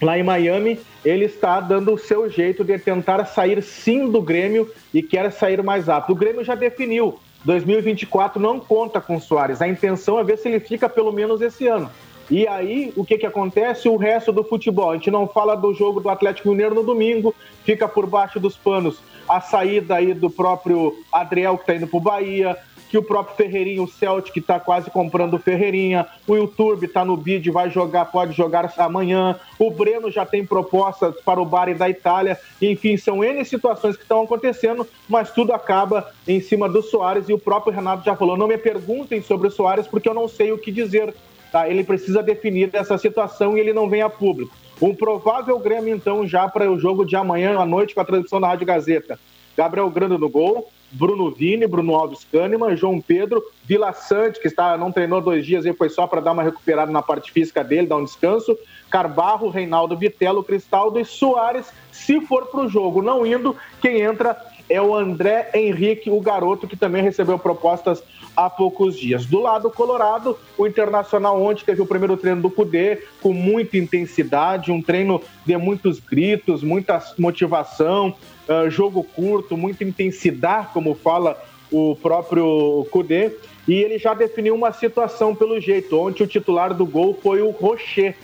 lá 0.00 0.18
em 0.18 0.22
Miami, 0.22 0.80
ele 1.04 1.26
está 1.26 1.60
dando 1.60 1.92
o 1.92 1.98
seu 1.98 2.30
jeito 2.30 2.64
de 2.64 2.78
tentar 2.78 3.24
sair 3.26 3.62
sim 3.62 4.10
do 4.10 4.22
Grêmio 4.22 4.70
e 4.94 5.02
quer 5.02 5.30
sair 5.30 5.62
mais 5.62 5.86
rápido. 5.86 6.12
O 6.12 6.18
Grêmio 6.18 6.42
já 6.42 6.54
definiu. 6.54 7.18
2024 7.44 8.40
não 8.40 8.58
conta 8.58 9.00
com 9.00 9.16
o 9.16 9.20
Soares. 9.20 9.60
A 9.60 9.68
intenção 9.68 10.18
é 10.18 10.24
ver 10.24 10.38
se 10.38 10.48
ele 10.48 10.58
fica 10.58 10.88
pelo 10.88 11.12
menos 11.12 11.40
esse 11.42 11.66
ano. 11.66 11.90
E 12.28 12.48
aí, 12.48 12.92
o 12.96 13.04
que, 13.04 13.18
que 13.18 13.26
acontece? 13.26 13.88
O 13.88 13.96
resto 13.96 14.32
do 14.32 14.42
futebol. 14.42 14.90
A 14.90 14.94
gente 14.94 15.12
não 15.12 15.28
fala 15.28 15.54
do 15.54 15.72
jogo 15.72 16.00
do 16.00 16.08
Atlético 16.08 16.48
Mineiro 16.48 16.74
no 16.74 16.82
domingo, 16.82 17.32
fica 17.64 17.86
por 17.86 18.06
baixo 18.06 18.40
dos 18.40 18.56
panos 18.56 18.98
a 19.28 19.40
saída 19.40 19.96
aí 19.96 20.14
do 20.14 20.30
próprio 20.30 20.94
Adriel, 21.12 21.56
que 21.56 21.62
está 21.62 21.74
indo 21.74 21.86
para 21.86 21.96
o 21.96 22.00
Bahia, 22.00 22.56
que 22.88 22.96
o 22.96 23.02
próprio 23.02 23.36
Ferreirinha, 23.36 23.82
o 23.82 23.88
Celtic, 23.88 24.36
está 24.36 24.60
quase 24.60 24.90
comprando 24.90 25.34
o 25.34 25.38
Ferreirinha, 25.38 26.06
o 26.26 26.36
YouTube 26.36 26.86
está 26.86 27.04
no 27.04 27.16
bid, 27.16 27.50
vai 27.50 27.70
jogar, 27.70 28.06
pode 28.06 28.32
jogar 28.32 28.72
amanhã, 28.78 29.38
o 29.58 29.70
Breno 29.70 30.10
já 30.10 30.24
tem 30.24 30.46
propostas 30.46 31.14
para 31.24 31.40
o 31.40 31.44
Bari 31.44 31.74
da 31.74 31.88
Itália, 31.88 32.38
enfim, 32.60 32.96
são 32.96 33.24
N 33.24 33.44
situações 33.44 33.96
que 33.96 34.02
estão 34.02 34.22
acontecendo, 34.22 34.86
mas 35.08 35.30
tudo 35.30 35.52
acaba 35.52 36.10
em 36.26 36.40
cima 36.40 36.68
do 36.68 36.82
Soares 36.82 37.28
e 37.28 37.32
o 37.32 37.38
próprio 37.38 37.74
Renato 37.74 38.04
já 38.04 38.14
falou, 38.14 38.36
não 38.36 38.48
me 38.48 38.58
perguntem 38.58 39.20
sobre 39.20 39.48
o 39.48 39.50
Soares 39.50 39.86
porque 39.86 40.08
eu 40.08 40.14
não 40.14 40.28
sei 40.28 40.52
o 40.52 40.58
que 40.58 40.70
dizer, 40.70 41.14
tá? 41.50 41.68
Ele 41.68 41.82
precisa 41.82 42.22
definir 42.22 42.70
essa 42.72 42.96
situação 42.96 43.56
e 43.56 43.60
ele 43.60 43.72
não 43.72 43.88
vem 43.88 44.02
a 44.02 44.08
público. 44.08 44.54
Um 44.80 44.94
provável 44.94 45.58
Grêmio, 45.58 45.94
então, 45.94 46.26
já 46.26 46.46
para 46.48 46.70
o 46.70 46.78
jogo 46.78 47.04
de 47.04 47.16
amanhã 47.16 47.58
à 47.58 47.64
noite 47.64 47.94
com 47.94 48.00
a 48.00 48.04
transmissão 48.04 48.40
da 48.40 48.48
Rádio 48.48 48.66
Gazeta. 48.66 49.18
Gabriel 49.56 49.88
Grando 49.88 50.18
no 50.18 50.28
gol, 50.28 50.68
Bruno 50.92 51.30
Vini, 51.30 51.66
Bruno 51.66 51.94
Alves 51.94 52.26
Kahneman, 52.30 52.76
João 52.76 53.00
Pedro, 53.00 53.42
Vila 53.64 53.92
Sante, 53.94 54.38
que 54.38 54.48
está, 54.48 54.76
não 54.76 54.92
treinou 54.92 55.22
dois 55.22 55.46
dias 55.46 55.64
e 55.64 55.72
foi 55.72 55.88
só 55.88 56.06
para 56.06 56.20
dar 56.20 56.32
uma 56.32 56.42
recuperada 56.42 56.92
na 56.92 57.00
parte 57.00 57.32
física 57.32 57.64
dele, 57.64 57.86
dar 57.86 57.96
um 57.96 58.04
descanso, 58.04 58.56
Carbarro, 58.90 59.48
Reinaldo 59.48 59.96
Vitelo, 59.96 60.44
Cristaldo 60.44 61.00
e 61.00 61.06
Soares, 61.06 61.72
se 61.90 62.20
for 62.20 62.46
para 62.46 62.60
o 62.60 62.68
jogo. 62.68 63.00
Não 63.00 63.26
indo, 63.26 63.56
quem 63.80 64.02
entra 64.02 64.36
é 64.68 64.80
o 64.80 64.94
André 64.94 65.50
Henrique, 65.54 66.10
o 66.10 66.20
garoto 66.20 66.66
que 66.66 66.76
também 66.76 67.02
recebeu 67.02 67.38
propostas 67.38 68.02
há 68.36 68.50
poucos 68.50 68.96
dias. 68.98 69.24
Do 69.24 69.40
lado 69.40 69.70
colorado, 69.70 70.38
o 70.58 70.66
Internacional 70.66 71.42
ontem 71.42 71.64
teve 71.64 71.80
o 71.80 71.86
primeiro 71.86 72.16
treino 72.16 72.42
do 72.42 72.50
Cudê 72.50 73.02
com 73.22 73.32
muita 73.32 73.78
intensidade, 73.78 74.70
um 74.70 74.82
treino 74.82 75.22
de 75.44 75.56
muitos 75.56 75.98
gritos, 75.98 76.62
muita 76.62 77.02
motivação, 77.18 78.14
ah, 78.48 78.68
jogo 78.68 79.02
curto, 79.02 79.56
muita 79.56 79.82
intensidade, 79.82 80.68
como 80.72 80.94
fala 80.94 81.42
o 81.72 81.96
próprio 81.96 82.86
Cudê. 82.90 83.32
E 83.66 83.74
ele 83.74 83.98
já 83.98 84.14
definiu 84.14 84.54
uma 84.54 84.72
situação 84.72 85.34
pelo 85.34 85.60
jeito. 85.60 85.98
Ontem 85.98 86.22
o 86.22 86.26
titular 86.26 86.72
do 86.74 86.86
gol 86.86 87.18
foi 87.20 87.42
o 87.42 87.50
Rocher. 87.50 88.14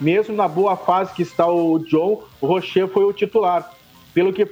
Mesmo 0.00 0.34
na 0.34 0.46
boa 0.46 0.76
fase 0.76 1.12
que 1.12 1.22
está 1.22 1.46
o 1.46 1.78
John, 1.78 2.22
o 2.40 2.46
Rocher 2.46 2.86
foi 2.88 3.04
o 3.04 3.12
titular. 3.12 3.72
Pelo 4.14 4.32
que 4.32 4.46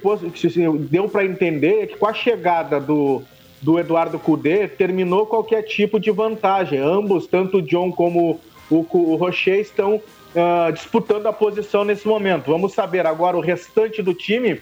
deu 0.89 1.07
para 1.07 1.23
entender 1.23 1.83
é 1.83 1.87
que 1.87 1.95
com 1.95 2.07
a 2.07 2.13
chegada 2.13 2.79
do, 2.79 3.21
do 3.61 3.79
Eduardo 3.79 4.17
Cudê, 4.17 4.67
terminou 4.67 5.25
qualquer 5.25 5.61
tipo 5.63 5.99
de 5.99 6.09
vantagem. 6.11 6.79
Ambos, 6.79 7.27
tanto 7.27 7.57
o 7.57 7.61
John 7.61 7.91
como 7.91 8.39
o, 8.69 8.85
o 8.91 9.15
Rocher, 9.15 9.59
estão 9.59 10.01
ah, 10.35 10.71
disputando 10.71 11.27
a 11.27 11.33
posição 11.33 11.83
nesse 11.83 12.07
momento. 12.07 12.49
Vamos 12.49 12.73
saber 12.73 13.05
agora 13.05 13.37
o 13.37 13.41
restante 13.41 14.01
do 14.01 14.13
time 14.13 14.61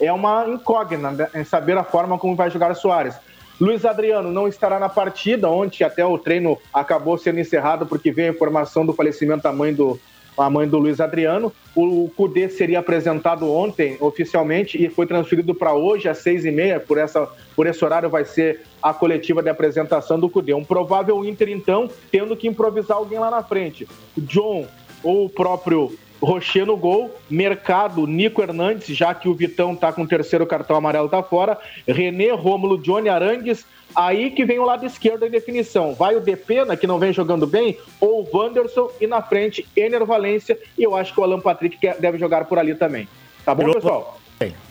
é 0.00 0.12
uma 0.12 0.46
incógnita 0.48 1.10
né, 1.10 1.28
em 1.34 1.44
saber 1.44 1.76
a 1.78 1.84
forma 1.84 2.18
como 2.18 2.34
vai 2.34 2.50
jogar 2.50 2.72
o 2.72 2.74
Soares. 2.74 3.14
Luiz 3.60 3.84
Adriano 3.84 4.32
não 4.32 4.48
estará 4.48 4.80
na 4.80 4.88
partida. 4.88 5.48
Ontem 5.48 5.84
até 5.84 6.04
o 6.04 6.18
treino 6.18 6.58
acabou 6.72 7.16
sendo 7.16 7.38
encerrado 7.38 7.86
porque 7.86 8.10
veio 8.10 8.30
a 8.30 8.34
informação 8.34 8.84
do 8.84 8.92
falecimento 8.92 9.44
da 9.44 9.52
mãe 9.52 9.72
do, 9.72 9.98
a 10.36 10.50
mãe 10.50 10.68
do 10.68 10.78
Luiz 10.78 11.00
Adriano. 11.00 11.52
O 11.74 12.10
Cudê 12.16 12.48
seria 12.48 12.78
apresentado 12.78 13.50
ontem 13.50 13.96
oficialmente 14.00 14.82
e 14.82 14.88
foi 14.88 15.06
transferido 15.06 15.54
para 15.54 15.74
hoje 15.74 16.08
às 16.08 16.18
seis 16.18 16.44
e 16.44 16.50
meia. 16.50 16.78
Por, 16.78 16.98
essa, 16.98 17.28
por 17.56 17.66
esse 17.66 17.84
horário 17.84 18.08
vai 18.08 18.24
ser 18.24 18.62
a 18.82 18.92
coletiva 18.92 19.42
de 19.42 19.50
apresentação 19.50 20.18
do 20.18 20.28
Cudê. 20.28 20.54
Um 20.54 20.64
provável 20.64 21.24
Inter, 21.24 21.48
então, 21.48 21.88
tendo 22.10 22.36
que 22.36 22.48
improvisar 22.48 22.96
alguém 22.96 23.18
lá 23.18 23.30
na 23.30 23.42
frente. 23.42 23.88
John 24.16 24.66
ou 25.02 25.26
o 25.26 25.30
próprio 25.30 25.96
Rocher 26.24 26.66
no 26.66 26.76
gol, 26.76 27.14
Mercado, 27.28 28.06
Nico 28.06 28.42
Hernandes, 28.42 28.96
já 28.96 29.14
que 29.14 29.28
o 29.28 29.34
Vitão 29.34 29.76
tá 29.76 29.92
com 29.92 30.02
o 30.02 30.08
terceiro 30.08 30.46
cartão 30.46 30.76
amarelo, 30.76 31.08
tá 31.08 31.22
fora, 31.22 31.58
René, 31.86 32.32
Rômulo, 32.32 32.78
Johnny 32.78 33.08
Arangues, 33.08 33.64
aí 33.94 34.30
que 34.30 34.44
vem 34.44 34.58
o 34.58 34.64
lado 34.64 34.86
esquerdo 34.86 35.26
em 35.26 35.30
definição. 35.30 35.94
Vai 35.94 36.16
o 36.16 36.20
Depena, 36.20 36.76
que 36.76 36.86
não 36.86 36.98
vem 36.98 37.12
jogando 37.12 37.46
bem, 37.46 37.76
ou 38.00 38.22
o 38.22 38.36
Wanderson, 38.36 38.90
e 39.00 39.06
na 39.06 39.22
frente, 39.22 39.66
Ener 39.76 40.04
Valência, 40.04 40.58
e 40.76 40.82
eu 40.82 40.96
acho 40.96 41.12
que 41.12 41.20
o 41.20 41.24
Alan 41.24 41.40
Patrick 41.40 41.78
deve 42.00 42.18
jogar 42.18 42.44
por 42.46 42.58
ali 42.58 42.74
também. 42.74 43.06
Tá 43.44 43.54
bom, 43.54 43.72
pessoal? 43.72 44.18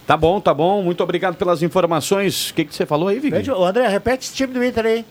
Tá 0.05 0.17
bom, 0.17 0.41
tá 0.41 0.53
bom. 0.53 0.81
Muito 0.81 1.01
obrigado 1.01 1.35
pelas 1.35 1.63
informações. 1.63 2.49
O 2.49 2.53
que, 2.53 2.65
que 2.65 2.75
você 2.75 2.85
falou 2.85 3.07
aí, 3.07 3.19
Vig? 3.19 3.49
André, 3.49 3.87
repete 3.87 4.25
esse 4.25 4.35
time 4.35 4.53
do 4.53 4.63
Inter 4.63 4.85
aí. 4.85 5.05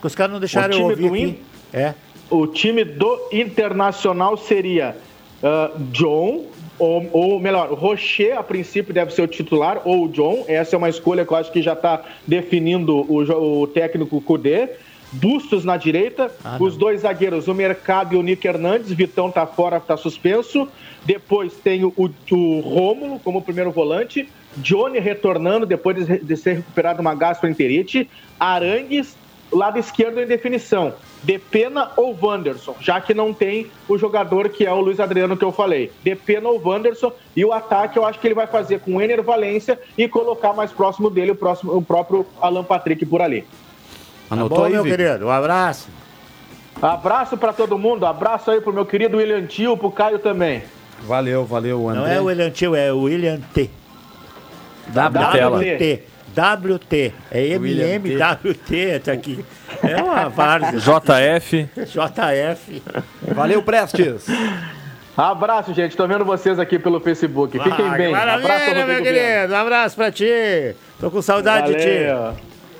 Que 0.00 0.06
os 0.06 0.14
caras 0.14 0.32
não 0.32 0.38
deixaram 0.38 0.68
O 0.68 0.90
eu 0.90 0.96
time 0.96 1.08
ouvir 1.08 1.08
do 1.08 1.14
aqui. 1.14 1.24
Inter? 1.24 1.80
É. 1.80 1.94
O 2.30 2.46
time 2.46 2.84
do 2.84 3.28
Internacional 3.32 4.36
seria 4.36 4.96
ah, 5.42 5.70
John, 5.92 6.46
ou, 6.78 7.08
ou 7.12 7.40
melhor, 7.40 7.72
Rocher, 7.72 8.38
a 8.38 8.42
princípio, 8.42 8.94
deve 8.94 9.12
ser 9.12 9.22
o 9.22 9.26
titular, 9.26 9.82
ou 9.84 10.04
o 10.04 10.08
John. 10.08 10.44
Essa 10.46 10.76
é 10.76 10.78
uma 10.78 10.88
escolha 10.88 11.24
que 11.24 11.32
eu 11.32 11.36
acho 11.36 11.52
que 11.52 11.60
já 11.60 11.72
está 11.72 12.02
definindo 12.26 12.96
o, 12.96 13.62
o 13.62 13.66
técnico 13.66 14.20
Kudê. 14.20 14.68
Bustos 15.10 15.64
na 15.64 15.78
direita, 15.78 16.30
os 16.60 16.76
dois 16.76 17.00
zagueiros, 17.00 17.48
o 17.48 17.54
Mercado 17.54 18.14
e 18.14 18.18
o 18.18 18.22
Nick 18.22 18.46
Hernandes. 18.46 18.92
Vitão 18.92 19.30
tá 19.30 19.46
fora, 19.46 19.80
tá 19.80 19.96
suspenso. 19.96 20.68
Depois 21.06 21.54
tem 21.54 21.82
o, 21.82 21.94
o 21.96 22.60
Rômulo 22.60 23.18
como 23.20 23.40
primeiro 23.40 23.70
volante. 23.70 24.28
Johnny 24.58 24.98
retornando 24.98 25.64
depois 25.64 26.06
de, 26.06 26.18
de 26.18 26.36
ser 26.36 26.56
recuperado 26.56 27.00
uma 27.00 27.14
gastroenterite. 27.14 28.08
Arangues 28.38 29.16
lado 29.52 29.78
esquerdo 29.78 30.20
em 30.20 30.26
definição. 30.26 30.94
Depena 31.22 31.90
ou 31.96 32.16
Wanderson, 32.20 32.76
já 32.80 33.00
que 33.00 33.12
não 33.12 33.34
tem 33.34 33.70
o 33.88 33.98
jogador 33.98 34.48
que 34.48 34.64
é 34.64 34.72
o 34.72 34.80
Luiz 34.80 35.00
Adriano 35.00 35.36
que 35.36 35.44
eu 35.44 35.50
falei. 35.50 35.90
Depena 36.02 36.48
ou 36.48 36.60
Wanderson 36.64 37.12
e 37.34 37.44
o 37.44 37.52
ataque 37.52 37.98
eu 37.98 38.06
acho 38.06 38.18
que 38.18 38.26
ele 38.26 38.34
vai 38.34 38.46
fazer 38.46 38.80
com 38.80 38.96
o 38.96 39.02
Ener 39.02 39.22
Valência 39.22 39.78
e 39.96 40.08
colocar 40.08 40.52
mais 40.52 40.70
próximo 40.70 41.10
dele 41.10 41.32
o, 41.32 41.36
próximo, 41.36 41.76
o 41.76 41.82
próprio 41.82 42.24
Alan 42.40 42.64
Patrick 42.64 43.04
por 43.04 43.20
ali. 43.20 43.44
Anotou 44.30 44.58
Bom, 44.58 44.64
aí, 44.64 44.72
meu 44.72 44.84
Vic? 44.84 44.96
querido, 44.96 45.26
um 45.26 45.30
abraço. 45.30 45.88
Abraço 46.80 47.36
para 47.36 47.52
todo 47.52 47.76
mundo, 47.76 48.06
abraço 48.06 48.50
aí 48.50 48.60
pro 48.60 48.72
meu 48.72 48.86
querido 48.86 49.16
William 49.16 49.44
Tio, 49.46 49.76
pro 49.76 49.90
Caio 49.90 50.18
também. 50.20 50.62
Valeu, 51.02 51.44
valeu, 51.44 51.88
André. 51.88 52.00
Não 52.00 52.06
é 52.06 52.20
o 52.20 52.24
William 52.24 52.50
Tio, 52.50 52.74
é 52.74 52.92
o 52.92 53.02
William 53.02 53.40
T. 53.52 53.70
WT. 54.88 56.02
WT. 56.36 57.12
É 57.30 57.46
MMWT, 57.54 59.00
tá 59.04 59.12
aqui. 59.12 59.44
É 59.82 59.96
uma 60.02 60.28
várzea. 60.28 60.78
JF. 60.78 61.68
JF. 61.76 62.82
Valeu, 63.34 63.62
Prestes. 63.62 64.26
Abraço, 65.16 65.74
gente. 65.74 65.96
Tô 65.96 66.06
vendo 66.06 66.24
vocês 66.24 66.58
aqui 66.58 66.78
pelo 66.78 67.00
Facebook. 67.00 67.58
Fiquem 67.58 67.86
Ah, 67.86 67.96
bem. 67.96 68.10
que 68.10 68.14
Abraço, 68.14 68.48
Maravilha, 68.48 68.86
meu 68.86 69.02
querido. 69.02 69.52
Um 69.52 69.56
abraço 69.56 69.96
pra 69.96 70.12
ti. 70.12 70.74
Tô 71.00 71.10
com 71.10 71.20
saudade 71.20 71.72
de 71.72 71.78
ti. 71.78 71.88
Valeu. 72.06 72.34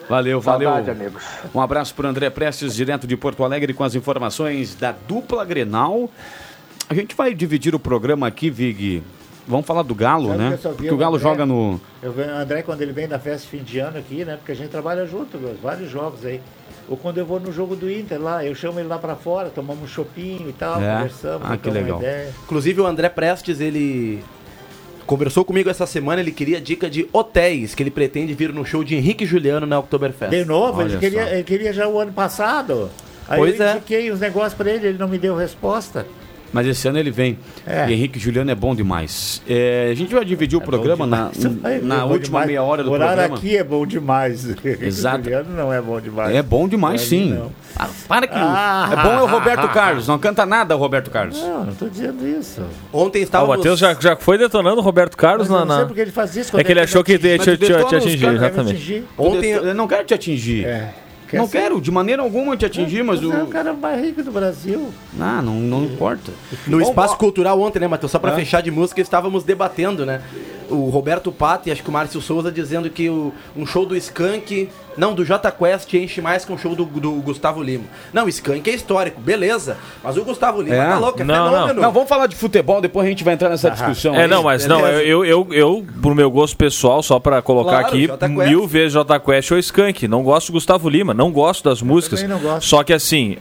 Valeu, 0.08 0.40
valeu. 0.40 0.68
Saudade, 0.70 0.90
amigos. 0.90 1.24
Um 1.54 1.60
abraço 1.60 1.94
para 1.94 2.08
André 2.08 2.30
Prestes, 2.30 2.74
direto 2.74 3.06
de 3.06 3.16
Porto 3.16 3.44
Alegre, 3.44 3.74
com 3.74 3.82
as 3.84 3.94
informações 3.94 4.74
da 4.74 4.92
dupla 5.06 5.44
Grenal. 5.44 6.08
A 6.88 6.94
gente 6.94 7.14
vai 7.14 7.34
dividir 7.34 7.74
o 7.74 7.78
programa 7.78 8.26
aqui, 8.28 8.48
Vig. 8.48 9.02
Vamos 9.48 9.66
falar 9.66 9.82
do 9.82 9.94
Galo, 9.94 10.28
Sabe 10.28 10.38
que 10.38 10.44
né? 10.44 10.56
vi 10.56 10.68
Porque 10.76 10.90
o 10.92 10.96
Galo 10.98 11.16
André? 11.16 11.28
joga 11.30 11.46
no. 11.46 11.80
Eu 12.02 12.12
vejo 12.12 12.30
o 12.30 12.34
André 12.34 12.62
quando 12.62 12.82
ele 12.82 12.92
vem 12.92 13.08
da 13.08 13.18
festa 13.18 13.42
de 13.42 13.46
fim 13.58 13.64
de 13.64 13.78
ano 13.78 13.98
aqui, 13.98 14.24
né? 14.24 14.36
Porque 14.36 14.52
a 14.52 14.54
gente 14.54 14.68
trabalha 14.68 15.06
junto, 15.06 15.38
meus, 15.38 15.58
vários 15.58 15.90
jogos 15.90 16.24
aí. 16.26 16.40
Ou 16.88 16.96
quando 16.96 17.18
eu 17.18 17.24
vou 17.26 17.40
no 17.40 17.50
jogo 17.52 17.74
do 17.74 17.90
Inter 17.90 18.20
lá, 18.20 18.44
eu 18.44 18.54
chamo 18.54 18.78
ele 18.78 18.88
lá 18.88 18.98
pra 18.98 19.16
fora, 19.16 19.48
tomamos 19.50 19.82
um 19.84 19.86
chopinho 19.86 20.48
e 20.48 20.52
tal, 20.52 20.80
É? 20.82 20.96
conversamos, 20.96 21.50
Ah, 21.50 21.56
que 21.56 21.70
legal. 21.70 21.98
ideia. 21.98 22.30
Inclusive, 22.44 22.80
o 22.80 22.86
André 22.86 23.08
Prestes, 23.08 23.60
ele 23.60 24.22
conversou 25.06 25.44
comigo 25.44 25.70
essa 25.70 25.86
semana, 25.86 26.20
ele 26.20 26.30
queria 26.32 26.60
dica 26.60 26.88
de 26.90 27.08
hotéis, 27.12 27.74
que 27.74 27.82
ele 27.82 27.90
pretende 27.90 28.34
vir 28.34 28.52
no 28.52 28.64
show 28.66 28.84
de 28.84 28.94
Henrique 28.96 29.24
e 29.24 29.26
Juliano 29.26 29.66
na 29.66 29.78
Oktoberfest. 29.78 30.30
De 30.30 30.44
novo, 30.44 30.82
ele 30.82 30.98
queria, 30.98 31.22
ele 31.30 31.44
queria 31.44 31.72
já 31.72 31.88
o 31.88 31.98
ano 31.98 32.12
passado. 32.12 32.90
Aí 33.26 33.38
Pois 33.38 33.58
eu 33.60 33.66
é. 33.66 33.72
indiquei 33.72 34.10
os 34.10 34.20
negócios 34.20 34.54
pra 34.54 34.70
ele, 34.70 34.88
ele 34.88 34.98
não 34.98 35.08
me 35.08 35.18
deu 35.18 35.34
resposta. 35.36 36.06
Mas 36.52 36.66
esse 36.66 36.88
ano 36.88 36.98
ele 36.98 37.10
vem. 37.10 37.38
É. 37.66 37.88
E 37.88 37.92
Henrique 37.92 38.18
Juliano 38.18 38.50
é 38.50 38.54
bom 38.54 38.74
demais. 38.74 39.42
É, 39.48 39.88
a 39.90 39.94
gente 39.94 40.14
vai 40.14 40.24
dividir 40.24 40.56
o 40.56 40.60
programa 40.60 41.06
na, 41.06 41.30
na 41.82 41.96
É 41.98 42.06
bom 42.06 42.12
última 42.12 42.18
demais. 42.18 42.46
meia 42.46 42.62
hora 42.62 42.82
do 42.82 42.90
o 42.90 42.92
horário 42.92 43.14
programa. 43.16 43.36
aqui 43.36 43.56
é 43.56 43.64
bom 43.64 43.86
demais. 43.86 44.46
Exato. 44.80 45.24
Juliano 45.24 45.54
não 45.54 45.72
é 45.72 45.80
bom 45.80 46.00
demais. 46.00 46.34
É 46.34 46.42
bom 46.42 46.66
demais, 46.68 47.02
sim. 47.02 47.38
Ah, 47.76 47.88
para 48.08 48.26
que. 48.26 48.34
Ah, 48.36 48.88
é 48.92 48.96
bom 48.96 49.12
é 49.12 49.22
o 49.22 49.26
Roberto 49.26 49.64
ah, 49.64 49.68
Carlos. 49.68 50.08
Não 50.08 50.18
canta 50.18 50.44
nada 50.46 50.74
o 50.74 50.78
Roberto 50.78 51.10
Carlos. 51.10 51.40
Não, 51.40 51.66
não 51.66 51.74
tô 51.74 51.88
dizendo 51.88 52.26
isso. 52.26 52.62
Ontem 52.92 53.26
Ah, 53.30 53.42
o. 53.42 53.48
Matheus 53.48 53.78
já, 53.78 53.94
já 53.94 54.16
foi 54.16 54.38
detonando 54.38 54.80
o 54.80 54.82
Roberto 54.82 55.16
Carlos 55.16 55.48
na. 55.48 55.64
não 55.64 55.66
sei 55.68 55.76
na- 55.82 55.86
porque 55.86 56.00
ele 56.00 56.10
faz 56.10 56.34
isso. 56.36 56.58
É 56.58 56.64
que 56.64 56.72
ele 56.72 56.80
achou 56.80 57.04
que 57.04 57.12
ia 57.12 57.18
te, 57.18 57.50
atingir, 57.94 58.26
exatamente. 58.26 59.04
Ontem- 59.16 59.52
Eu 59.52 59.74
não 59.74 59.86
quero 59.86 60.04
te 60.04 60.14
atingir. 60.14 60.64
É. 60.64 60.94
Não 61.36 61.46
ser- 61.46 61.58
quero, 61.62 61.80
de 61.80 61.90
maneira 61.90 62.22
alguma 62.22 62.56
te 62.56 62.64
atingir, 62.64 63.02
mas 63.02 63.22
o. 63.22 63.30
Você 63.30 63.36
é 63.38 63.42
o 63.42 63.46
cara 63.48 63.72
mais 63.72 64.00
rico 64.02 64.22
do 64.22 64.30
Brasil. 64.32 64.88
Ah, 65.20 65.42
não, 65.42 65.54
não 65.54 65.84
importa. 65.84 66.32
No 66.66 66.78
Bom, 66.78 66.82
Espaço 66.88 67.14
ó, 67.14 67.16
Cultural 67.16 67.60
ontem, 67.60 67.80
né, 67.80 67.86
Matheus? 67.88 68.10
Só 68.12 68.18
pra 68.18 68.32
É. 68.32 68.36
fechar 68.36 68.62
de 68.62 68.70
música, 68.70 69.00
estávamos 69.00 69.44
debatendo, 69.44 70.06
né? 70.06 70.22
O 70.70 70.88
Roberto 70.90 71.30
Pato 71.32 71.68
e 71.68 71.72
acho 71.72 71.82
que 71.82 71.88
o 71.88 71.92
Márcio 71.92 72.20
Souza 72.20 72.50
dizendo 72.52 72.90
que 72.90 73.08
o, 73.08 73.32
um 73.56 73.64
show 73.66 73.86
do 73.86 73.96
Skank, 73.96 74.68
não, 74.96 75.14
do 75.14 75.24
J 75.24 75.50
Quest 75.52 75.92
enche 75.94 76.20
mais 76.20 76.44
que 76.44 76.52
um 76.52 76.58
show 76.58 76.74
do, 76.74 76.84
do 76.84 77.12
Gustavo 77.12 77.62
Lima. 77.62 77.84
Não, 78.12 78.26
o 78.26 78.28
Skank 78.28 78.68
é 78.68 78.74
histórico, 78.74 79.20
beleza. 79.20 79.76
Mas 80.02 80.16
o 80.16 80.24
Gustavo 80.24 80.60
Lima 80.62 80.76
É? 80.76 80.88
tá 80.88 80.98
louco, 80.98 81.20
é 81.20 81.24
Não, 81.24 81.50
fenômeno. 81.50 81.82
Não, 81.82 81.92
vamos 81.92 82.08
falar 82.08 82.26
de 82.26 82.36
futebol, 82.36 82.80
depois 82.80 83.06
a 83.06 83.08
gente 83.10 83.24
vai 83.24 83.34
entrar 83.34 83.48
nessa 83.48 83.70
discussão. 83.70 84.14
É, 84.14 84.22
aí. 84.22 84.28
não, 84.28 84.42
mas 84.42 84.66
não, 84.66 84.82
beleza. 84.82 85.02
eu, 85.02 85.24
eu, 85.24 85.48
eu, 85.52 85.86
pro 86.02 86.14
meu 86.14 86.30
gosto 86.30 86.56
pessoal, 86.56 87.02
só 87.02 87.18
pra 87.18 87.40
colocar 87.40 87.84
Claro, 87.84 87.86
aqui, 87.86 88.08
mil 88.48 88.66
vezes 88.66 88.92
J 88.92 89.20
Quest 89.20 89.50
ou 89.52 89.58
Skank. 89.58 90.06
Não 90.08 90.22
gosto 90.22 90.48
do 90.48 90.52
Gustavo 90.52 90.88
Lima, 90.88 91.14
não 91.14 91.30
gosto 91.30 91.64
das 91.64 91.80
músicas. 91.82 92.20
também 92.20 92.36
não 92.36 92.42
gosto. 92.42 92.66
Só 92.66 92.82
que 92.82 92.92
assim, 92.92 93.36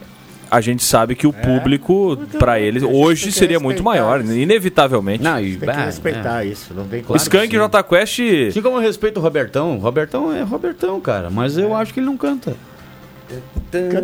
a 0.50 0.60
gente 0.60 0.82
sabe 0.84 1.14
que 1.14 1.26
o 1.26 1.32
público, 1.32 2.16
pra 2.38 2.58
eles, 2.60 2.82
hoje 2.82 3.30
seria 3.32 3.60
muito 3.60 3.82
maior, 3.82 4.20
isso. 4.20 4.32
inevitavelmente. 4.32 5.22
Não, 5.22 5.38
e, 5.40 5.56
Tem 5.56 5.68
que 5.68 5.74
ah, 5.76 5.84
respeitar 5.84 6.44
isso. 6.44 6.72
Não 6.74 6.86
tem 6.86 7.02
Claro 7.02 7.20
Skank 7.22 7.48
sim. 7.48 7.56
e 7.56 7.58
J 7.58 7.82
Quest. 7.82 8.20
Assim 8.48 8.62
como 8.62 8.76
eu 8.76 8.80
respeito 8.80 9.18
o 9.18 9.22
Robertão. 9.22 9.76
O 9.76 9.80
Robertão 9.80 10.32
é 10.32 10.42
Robertão, 10.42 11.00
cara. 11.00 11.30
Mas 11.30 11.56
eu 11.58 11.74
acho 11.74 11.92
que 11.92 12.00
ele 12.00 12.06
não 12.06 12.16
canta. 12.16 12.54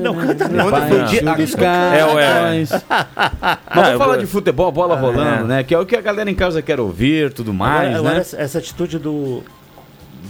Não 0.00 0.14
canta 0.14 0.44
Ontem 0.44 0.54
nada. 0.56 0.86
foi 0.86 1.00
o 1.00 1.04
dia- 1.06 1.20
É. 1.20 1.24
Mas 1.24 2.68
vamos 3.74 3.90
eu 3.92 3.98
falar 3.98 4.12
vou- 4.14 4.18
de 4.18 4.26
futebol, 4.26 4.70
bola 4.70 4.96
rolando, 4.96 5.46
né? 5.46 5.62
Que 5.62 5.74
é 5.74 5.78
o 5.78 5.86
que 5.86 5.96
a 5.96 6.00
galera 6.02 6.30
em 6.30 6.34
casa 6.34 6.60
quer 6.60 6.78
ouvir, 6.78 7.32
tudo 7.32 7.54
mais, 7.54 7.88
agora, 7.88 7.98
agora 7.98 8.14
né? 8.16 8.20
essa, 8.20 8.36
essa 8.36 8.58
atitude 8.58 8.98
do, 8.98 9.42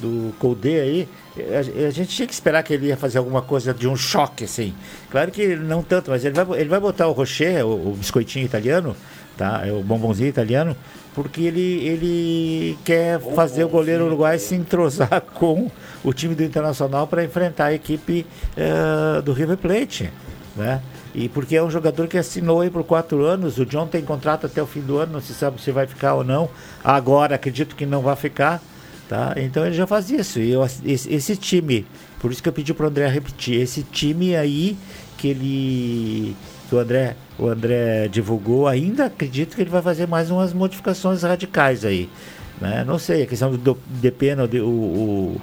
do 0.01 0.35
Colde 0.39 0.81
aí, 0.81 1.09
a, 1.37 1.87
a 1.87 1.91
gente 1.91 2.09
tinha 2.09 2.27
que 2.27 2.35
esperar 2.35 2.63
que 2.63 2.73
ele 2.73 2.87
ia 2.87 2.97
fazer 2.97 3.19
alguma 3.19 3.43
coisa 3.43 3.73
de 3.75 3.89
um 3.89 3.97
choque, 3.97 4.45
assim. 4.45 4.75
Claro 5.11 5.31
que 5.31 5.57
não 5.57 5.83
tanto, 5.83 6.11
mas 6.11 6.25
ele 6.25 6.35
vai, 6.35 6.61
ele 6.61 6.69
vai 6.69 6.81
botar 6.81 7.09
o 7.09 7.13
Rocher, 7.13 7.65
o, 7.67 7.91
o 7.91 7.97
biscoitinho 7.97 8.45
italiano, 8.45 8.97
tá? 9.37 9.63
É 9.67 9.73
o 9.73 9.83
bombonzinho 9.83 10.29
italiano, 10.29 10.77
porque 11.15 11.43
ele, 11.43 11.87
ele 11.87 12.79
quer 12.85 13.21
fazer 13.35 13.65
o 13.65 13.69
goleiro 13.69 14.07
uruguai 14.07 14.39
se 14.39 14.55
entrosar 14.55 15.21
com 15.35 15.71
o 16.03 16.13
time 16.13 16.35
do 16.35 16.43
Internacional 16.43 17.07
para 17.07 17.25
enfrentar 17.25 17.67
a 17.67 17.75
equipe 17.75 18.27
eh, 18.57 19.23
do 19.23 19.33
River 19.33 19.57
Plate, 19.57 20.11
né? 20.57 20.83
E 21.15 21.29
porque 21.29 21.55
é 21.55 21.63
um 21.63 21.71
jogador 21.71 22.09
que 22.09 22.19
assinou 22.19 22.61
aí 22.61 22.69
por 22.69 22.83
quatro 22.83 23.25
anos, 23.25 23.57
o 23.57 23.65
John 23.65 23.87
tem 23.87 24.03
contrato 24.03 24.47
até 24.47 24.61
o 24.61 24.67
fim 24.67 24.81
do 24.81 24.99
ano, 24.99 25.13
não 25.13 25.21
se 25.21 25.33
sabe 25.33 25.61
se 25.63 25.71
vai 25.71 25.87
ficar 25.87 26.15
ou 26.15 26.25
não. 26.25 26.51
Agora 26.83 27.37
acredito 27.37 27.77
que 27.77 27.87
não 27.87 28.03
vai 28.03 28.17
ficar, 28.17 28.61
tá? 29.09 29.35
Então 29.37 29.65
ele 29.65 29.75
já 29.75 29.87
faz 29.87 30.11
isso. 30.11 30.39
E 30.41 30.51
eu, 30.51 30.65
esse, 30.85 31.13
esse 31.13 31.37
time, 31.37 31.87
por 32.21 32.31
isso 32.33 32.43
que 32.43 32.49
eu 32.49 32.53
pedi 32.53 32.73
pro 32.75 32.87
André 32.87 33.07
repetir, 33.09 33.61
esse 33.61 33.83
time 33.83 34.35
aí 34.37 34.77
que 35.19 35.29
ele 35.29 36.37
que 36.69 36.75
o 36.75 36.79
André, 36.79 37.15
o 37.39 37.47
André 37.47 38.09
divulgou, 38.09 38.67
ainda 38.67 39.05
acredito 39.07 39.55
que 39.55 39.61
ele 39.63 39.71
vai 39.71 39.83
fazer 39.83 40.07
mais 40.09 40.31
umas 40.31 40.53
modificações 40.55 41.23
radicais 41.23 41.85
aí. 41.85 42.09
Né? 42.61 42.83
Não 42.87 42.99
sei, 42.99 43.23
a 43.23 43.27
questão 43.27 43.51
do, 43.51 43.59
do 43.59 43.79
Depena, 43.87 44.45
o, 44.45 45.39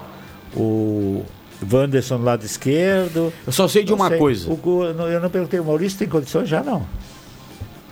o, 0.55 0.55
o 0.59 1.25
Wanderson 1.71 2.17
do 2.17 2.23
lado 2.23 2.43
esquerdo. 2.45 3.31
Eu 3.45 3.51
só 3.53 3.67
sei 3.67 3.83
de 3.83 3.91
Não 3.91 3.97
uma 3.97 4.09
sei. 4.09 4.17
coisa. 4.17 4.51
O 4.51 4.55
Gu- 4.55 4.85
eu 4.85 4.93
não- 4.93 5.07
eu 5.07 5.19
não 5.19 5.29
perguntei, 5.29 5.59
o 5.59 5.65
Maurício 5.65 5.99
tem 5.99 6.07
condições 6.07 6.49
já 6.49 6.63
não? 6.63 6.85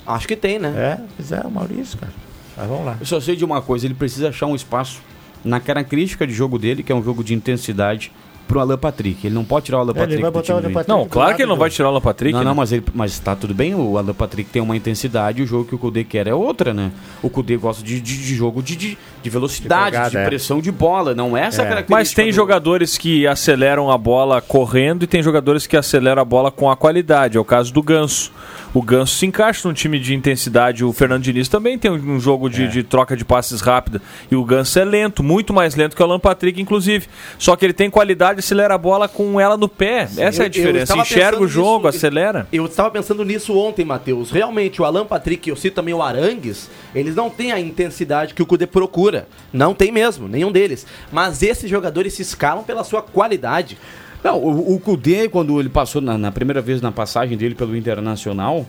Acho 0.08 0.28
que 0.28 0.36
tem, 0.36 0.58
né? 0.58 0.74
É, 0.76 1.00
pois 1.16 1.32
é, 1.32 1.42
o 1.42 1.52
Maurício, 1.52 1.98
cara. 2.00 2.12
Mas 2.58 2.68
vamos 2.68 2.86
lá. 2.86 2.98
Eu 3.00 3.06
só 3.06 3.20
sei 3.20 3.36
de 3.36 3.46
uma 3.46 3.62
coisa, 3.62 3.86
ele 3.86 3.94
precisa 3.94 4.30
achar 4.30 4.48
um 4.48 4.56
espaço 4.56 5.02
na 5.44 5.60
característica 5.60 6.26
de 6.26 6.34
jogo 6.34 6.58
dele, 6.58 6.84
que 6.84 6.92
é 6.92 6.96
um 6.96 7.04
jogo 7.04 7.24
de 7.24 7.34
intensidade, 7.34 8.12
pro 8.50 8.60
Alan 8.60 8.78
Patrick. 8.78 9.26
Ele 9.26 9.34
não 9.36 9.46
pode 9.46 9.68
tirar 9.68 9.78
o 9.78 9.82
Alan 9.82 9.92
Ele 9.92 10.00
Patrick 10.00 10.22
vai 10.22 10.32
do 10.32 10.34
botar 10.34 10.44
time 10.46 10.56
o 10.56 10.60
Alan. 10.60 10.74
Patrick 10.74 10.90
Não, 10.90 11.08
claro 11.08 11.36
que 11.36 11.42
ele 11.44 11.50
não 11.50 11.56
vai 11.58 11.70
tirar 11.70 11.88
o 11.88 11.92
Alan 11.92 12.02
Patrick. 12.02 12.34
Não, 12.34 12.40
né? 12.40 12.46
não, 12.46 12.56
mas, 12.56 12.72
ele, 12.74 12.84
mas 12.94 13.18
tá 13.20 13.36
tudo 13.36 13.54
bem, 13.54 13.74
o 13.76 13.98
Alan 13.98 14.14
Patrick 14.14 14.50
tem 14.50 14.62
uma 14.62 14.76
intensidade 14.76 15.42
o 15.42 15.48
jogo 15.48 15.66
que 15.66 15.76
o 15.76 15.78
Kudê 15.78 16.04
quer 16.04 16.28
é 16.28 16.34
outra, 16.34 16.74
né? 16.74 16.92
O 17.22 17.30
Kudê 17.30 17.56
gosta 17.56 17.84
de, 17.84 18.02
de, 18.02 18.18
de 18.18 18.36
jogo 18.36 18.62
de, 18.62 18.76
de, 18.76 18.98
de 19.22 19.30
velocidade, 19.30 19.92
de, 19.96 19.98
De 20.04 20.10
pegada, 20.10 20.20
é. 20.20 20.26
pressão 20.28 20.60
de 20.60 20.72
bola, 20.72 21.14
não 21.16 21.38
é 21.38 21.42
essa 21.46 21.62
É. 21.62 21.66
característica. 21.66 21.96
Mas 21.96 22.14
tem 22.14 22.26
do- 22.28 22.34
jogadores 22.34 22.98
que 22.98 23.26
aceleram 23.28 23.92
a 23.92 23.98
bola 23.98 24.42
correndo 24.42 25.04
e 25.04 25.08
tem 25.08 25.22
jogadores 25.22 25.68
que 25.68 25.78
aceleram 25.78 26.22
a 26.22 26.26
bola 26.26 26.50
com 26.52 26.70
a 26.70 26.76
qualidade. 26.76 27.38
É 27.38 27.40
o 27.40 27.46
caso 27.46 27.72
do 27.72 27.84
Ganso. 27.84 28.32
O 28.74 28.82
Ganso 28.82 29.16
se 29.16 29.26
encaixa 29.26 29.68
num 29.68 29.74
time 29.74 30.00
de 30.00 30.14
intensidade. 30.16 30.84
O 30.84 30.92
Fernando 30.92 31.24
Diniz 31.24 31.48
também 31.48 31.78
tem 31.78 31.92
um 31.92 32.20
jogo 32.20 32.48
É. 32.48 32.50
de, 32.52 32.68
de 32.68 32.84
troca 32.84 33.16
de 33.16 33.24
passes 33.26 33.62
rápida. 33.62 34.02
E 34.32 34.36
o 34.36 34.44
Ganso 34.44 34.80
é 34.80 34.86
lento, 34.86 35.22
muito 35.24 35.54
mais 35.54 35.76
lento 35.76 35.96
que 35.96 36.02
o 36.02 36.06
Alan 36.06 36.20
Patrick, 36.20 36.60
inclusive. 36.62 37.08
Só 37.38 37.56
que 37.56 37.66
ele 37.66 37.74
tem 37.74 37.90
qualidade, 37.90 38.39
acelera 38.40 38.74
a 38.74 38.78
bola 38.78 39.08
com 39.08 39.40
ela 39.40 39.56
no 39.56 39.70
pé. 39.70 40.10
Essa 40.18 40.20
é 40.20 40.28
Eu- 40.40 40.42
a 40.42 40.46
eu 40.46 40.50
diferença. 40.50 40.98
Enxerga 40.98 41.42
o 41.42 41.48
jogo, 41.48 41.88
nisso- 41.88 41.98
acelera. 41.98 42.48
Eu 42.52 42.66
estava 42.66 42.90
pensando 42.92 43.24
nisso 43.24 43.58
ontem, 43.58 43.86
Matheus. 43.86 44.32
Realmente, 44.32 44.82
o 44.82 44.86
Alan 44.86 45.06
Patrick, 45.06 45.50
eu 45.50 45.56
cito 45.56 45.76
também 45.76 45.94
o 45.94 46.02
Arangues, 46.02 46.70
eles 46.96 47.16
não 47.16 47.30
têm 47.30 47.52
a 47.52 47.60
intensidade 47.60 48.34
que 48.34 48.42
o 48.42 48.46
Cudê 48.46 48.66
procura. 48.68 49.28
Não 49.54 49.74
tem 49.74 49.92
mesmo, 49.92 50.28
nenhum 50.28 50.52
deles. 50.52 50.86
Mas 51.12 51.44
esses 51.44 51.70
jogadores 51.70 52.14
se 52.14 52.22
escalam 52.22 52.64
pela 52.64 52.84
sua 52.84 53.02
qualidade. 53.02 53.78
Não, 54.24 54.38
o, 54.38 54.76
o 54.76 54.80
Kudê, 54.80 55.30
quando 55.30 55.60
ele 55.60 55.70
passou 55.70 56.02
na, 56.02 56.18
na 56.18 56.32
primeira 56.32 56.62
vez 56.62 56.82
na 56.82 56.92
passagem 56.92 57.38
dele 57.38 57.56
pelo 57.56 57.76
Internacional, 57.76 58.66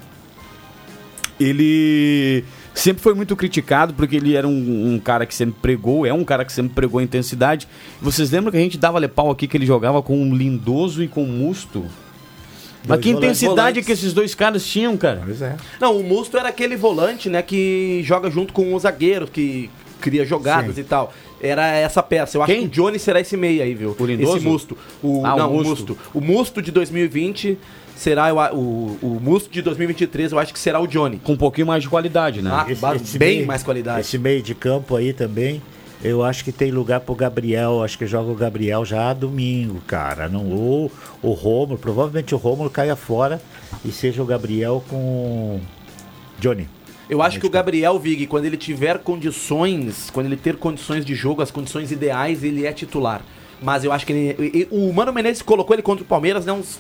ele 1.39 2.45
sempre 2.75 3.03
foi 3.03 3.15
muito 3.15 3.35
criticado 3.37 3.95
porque 3.95 4.17
ele 4.17 4.35
era 4.37 4.47
um, 4.47 4.95
um 4.95 4.99
cara 4.99 5.27
que 5.27 5.35
sempre 5.35 5.57
pregou, 5.61 6.07
é 6.07 6.13
um 6.13 6.25
cara 6.25 6.45
que 6.45 6.53
sempre 6.53 6.75
pregou 6.75 7.01
intensidade. 7.01 7.67
Vocês 8.01 8.31
lembram 8.31 8.51
que 8.51 8.59
a 8.59 8.61
gente 8.61 8.79
dava 8.79 9.07
pau 9.09 9.31
aqui 9.31 9.47
que 9.47 9.57
ele 9.57 9.67
jogava 9.67 10.03
com 10.03 10.17
um 10.21 10.35
lindoso 10.35 11.03
e 11.03 11.09
com 11.09 11.25
musto? 11.25 11.85
Mas 12.87 12.99
Dois 12.99 13.01
que 13.03 13.11
intensidade 13.11 13.57
Volantes. 13.57 13.87
que 13.87 13.93
esses 13.93 14.13
dois 14.13 14.35
caras 14.35 14.65
tinham, 14.65 14.97
cara? 14.97 15.23
Pois 15.25 15.43
é. 15.43 15.57
Não, 15.79 15.99
o 15.99 16.03
Musto 16.03 16.39
era 16.39 16.49
aquele 16.49 16.77
volante, 16.77 17.29
né, 17.29 17.43
que 17.43 18.01
joga 18.05 18.31
junto 18.31 18.55
com 18.55 18.73
o 18.75 18.79
zagueiro, 18.79 19.27
que 19.27 19.69
cria 20.01 20.25
jogadas 20.25 20.77
Sim. 20.77 20.81
e 20.81 20.85
tal. 20.85 21.13
era 21.43 21.67
essa 21.67 22.03
peça. 22.03 22.39
Eu 22.39 22.43
acho 22.43 22.53
Quem? 22.53 22.63
que 22.63 22.67
o 22.69 22.71
Johnny 22.71 22.99
será 22.99 23.21
esse 23.21 23.37
meia 23.37 23.65
aí, 23.65 23.75
viu? 23.75 23.95
O 23.99 24.07
Lindoso? 24.07 24.37
Esse 24.39 24.47
Musto. 24.47 24.79
O, 25.03 25.25
Ah, 25.27 25.37
não, 25.37 25.51
o 25.51 25.55
Musto. 25.57 25.69
Musto. 25.69 25.99
O 26.15 26.21
Musto 26.23 26.63
de 26.63 26.71
2020 26.71 27.59
será 28.01 28.29
a- 28.31 28.55
o, 28.55 28.97
o 29.03 29.21
Musto 29.23 29.51
de 29.51 29.61
2023, 29.61 30.33
eu 30.33 30.39
acho 30.39 30.55
que 30.55 30.59
será 30.59 30.81
o 30.81 30.87
Johnny. 30.87 31.19
Com 31.23 31.33
um 31.33 31.37
pouquinho 31.37 31.67
mais 31.67 31.83
de 31.83 31.89
qualidade, 31.91 32.41
né? 32.41 32.51
Ah, 32.51 32.67
bar- 32.81 32.97
bem 33.19 33.45
mais 33.45 33.63
qualidade. 33.63 34.01
Esse 34.01 34.17
meio 34.17 34.43
de 34.43 34.55
campo 34.55 34.97
aí 34.97 35.13
também, 35.13 35.61
eu 36.03 36.25
acho 36.25 36.43
que 36.43 36.51
tem 36.51 36.71
lugar 36.71 37.01
pro 37.01 37.15
Gabriel. 37.15 37.83
Acho 37.83 37.99
que 37.99 38.07
joga 38.07 38.31
o 38.33 38.35
Gabriel 38.35 38.87
já 38.87 39.13
domingo, 39.13 39.83
cara. 39.87 40.31
Não, 40.31 40.47
ou 40.51 40.91
o 41.23 41.33
Rômulo, 41.33 41.79
provavelmente 41.79 42.35
o 42.35 42.39
Rômulo 42.39 42.71
caia 42.71 42.97
fora 42.97 43.39
e 43.85 43.93
seja 43.93 44.23
o 44.23 44.25
Gabriel 44.25 44.83
com 44.89 45.61
Johnny. 46.39 46.67
Eu 47.09 47.21
acho 47.21 47.39
que 47.39 47.47
o 47.47 47.51
Gabriel 47.51 47.99
Vig, 47.99 48.27
quando 48.29 48.47
ele 48.47 48.57
tiver 48.57 48.99
condições, 49.01 50.09
quando 50.11 50.27
ele 50.27 50.37
ter 50.37 50.57
condições 50.57 51.05
de 51.05 51.15
jogo, 51.15 51.43
as 51.43 51.51
condições 51.51 51.93
ideais, 51.93 52.43
ele 52.43 52.65
é 52.65 52.73
titular. 52.73 53.21
Mas 53.61 53.85
eu 53.85 53.93
acho 53.93 54.07
que 54.07 54.13
ele, 54.15 54.69
o 54.71 54.91
Mano 54.91 55.13
Menezes 55.13 55.43
colocou 55.43 55.75
ele 55.75 55.83
contra 55.83 56.03
o 56.03 56.07
Palmeiras, 56.07 56.47
né, 56.47 56.53
uns 56.53 56.79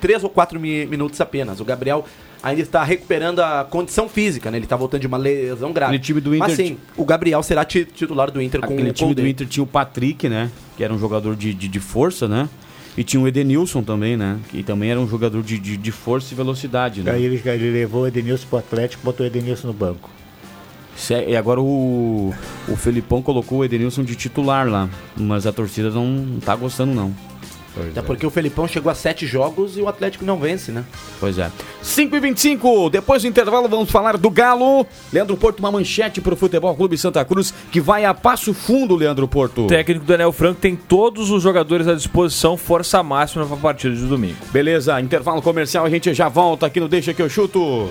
3 0.00 0.24
ou 0.24 0.30
4 0.30 0.58
mi- 0.60 0.86
minutos 0.86 1.20
apenas. 1.20 1.60
O 1.60 1.64
Gabriel 1.64 2.04
ainda 2.42 2.60
está 2.62 2.82
recuperando 2.84 3.40
a 3.40 3.64
condição 3.68 4.08
física, 4.08 4.50
né? 4.50 4.58
Ele 4.58 4.66
está 4.66 4.76
voltando 4.76 5.00
de 5.00 5.06
uma 5.06 5.16
lesão 5.16 5.72
grave. 5.72 5.94
Aquele 5.96 6.04
time 6.04 6.20
do 6.20 6.34
Inter 6.34 6.48
Mas 6.48 6.56
sim, 6.56 6.76
o 6.96 7.04
Gabriel 7.04 7.42
será 7.42 7.64
ti- 7.64 7.84
titular 7.84 8.30
do 8.30 8.40
Inter 8.40 8.60
com 8.60 8.72
Aquele 8.74 8.90
o 8.90 8.92
time 8.92 9.14
do. 9.14 9.26
Inter 9.26 9.46
tinha 9.46 9.64
o 9.64 9.66
Patrick, 9.66 10.28
né? 10.28 10.50
Que 10.76 10.84
era 10.84 10.92
um 10.92 10.98
jogador 10.98 11.34
de, 11.34 11.52
de, 11.54 11.66
de 11.68 11.80
força, 11.80 12.28
né? 12.28 12.48
E 12.96 13.04
tinha 13.04 13.20
o 13.22 13.28
Edenilson 13.28 13.82
também, 13.82 14.16
né? 14.16 14.38
Que 14.48 14.62
também 14.62 14.90
era 14.90 14.98
um 15.00 15.06
jogador 15.08 15.42
de, 15.42 15.58
de, 15.58 15.76
de 15.76 15.92
força 15.92 16.32
e 16.32 16.36
velocidade, 16.36 17.02
né? 17.02 17.10
Aí 17.12 17.24
ele, 17.24 17.42
ele 17.44 17.70
levou 17.70 18.02
o 18.02 18.06
Edenilson 18.06 18.46
pro 18.48 18.58
Atlético, 18.58 19.02
botou 19.04 19.24
o 19.24 19.26
Edenilson 19.26 19.66
no 19.68 19.74
banco. 19.74 20.08
Se- 20.96 21.26
E 21.28 21.36
agora 21.36 21.60
o, 21.60 22.32
o 22.68 22.76
Felipão 22.76 23.20
colocou 23.20 23.58
o 23.58 23.64
Edenilson 23.64 24.02
de 24.02 24.14
titular 24.16 24.66
lá. 24.66 24.88
Mas 25.14 25.46
a 25.46 25.52
torcida 25.52 25.90
não 25.90 26.38
tá 26.42 26.56
gostando, 26.56 26.94
não. 26.94 27.12
Até 27.90 28.02
porque 28.02 28.26
o 28.26 28.30
Felipão 28.30 28.66
chegou 28.66 28.90
a 28.90 28.94
7 28.94 29.26
jogos 29.26 29.76
e 29.76 29.80
o 29.80 29.88
Atlético 29.88 30.24
não 30.24 30.38
vence, 30.38 30.72
né? 30.72 30.84
Pois 31.20 31.38
é. 31.38 31.50
5 31.82 32.16
e 32.16 32.20
25 32.20 32.90
depois 32.90 33.22
do 33.22 33.28
intervalo 33.28 33.68
vamos 33.68 33.90
falar 33.90 34.16
do 34.16 34.30
Galo. 34.30 34.86
Leandro 35.12 35.36
Porto, 35.36 35.60
uma 35.60 35.70
manchete 35.70 36.20
pro 36.20 36.36
Futebol 36.36 36.74
Clube 36.74 36.96
Santa 36.96 37.24
Cruz, 37.24 37.52
que 37.70 37.80
vai 37.80 38.04
a 38.04 38.14
passo 38.14 38.54
fundo, 38.54 38.96
Leandro 38.96 39.28
Porto. 39.28 39.64
O 39.64 39.66
técnico 39.66 40.04
Daniel 40.04 40.32
Franco 40.32 40.60
tem 40.60 40.74
todos 40.74 41.30
os 41.30 41.42
jogadores 41.42 41.86
à 41.86 41.94
disposição, 41.94 42.56
força 42.56 43.02
máxima 43.02 43.46
para 43.46 43.56
a 43.56 43.60
partida 43.60 43.94
de 43.94 44.06
domingo. 44.06 44.36
Beleza, 44.50 45.00
intervalo 45.00 45.42
comercial, 45.42 45.84
a 45.84 45.90
gente 45.90 46.12
já 46.14 46.28
volta 46.28 46.66
aqui 46.66 46.80
no 46.80 46.88
Deixa 46.88 47.12
que 47.12 47.22
eu 47.22 47.28
chuto. 47.28 47.90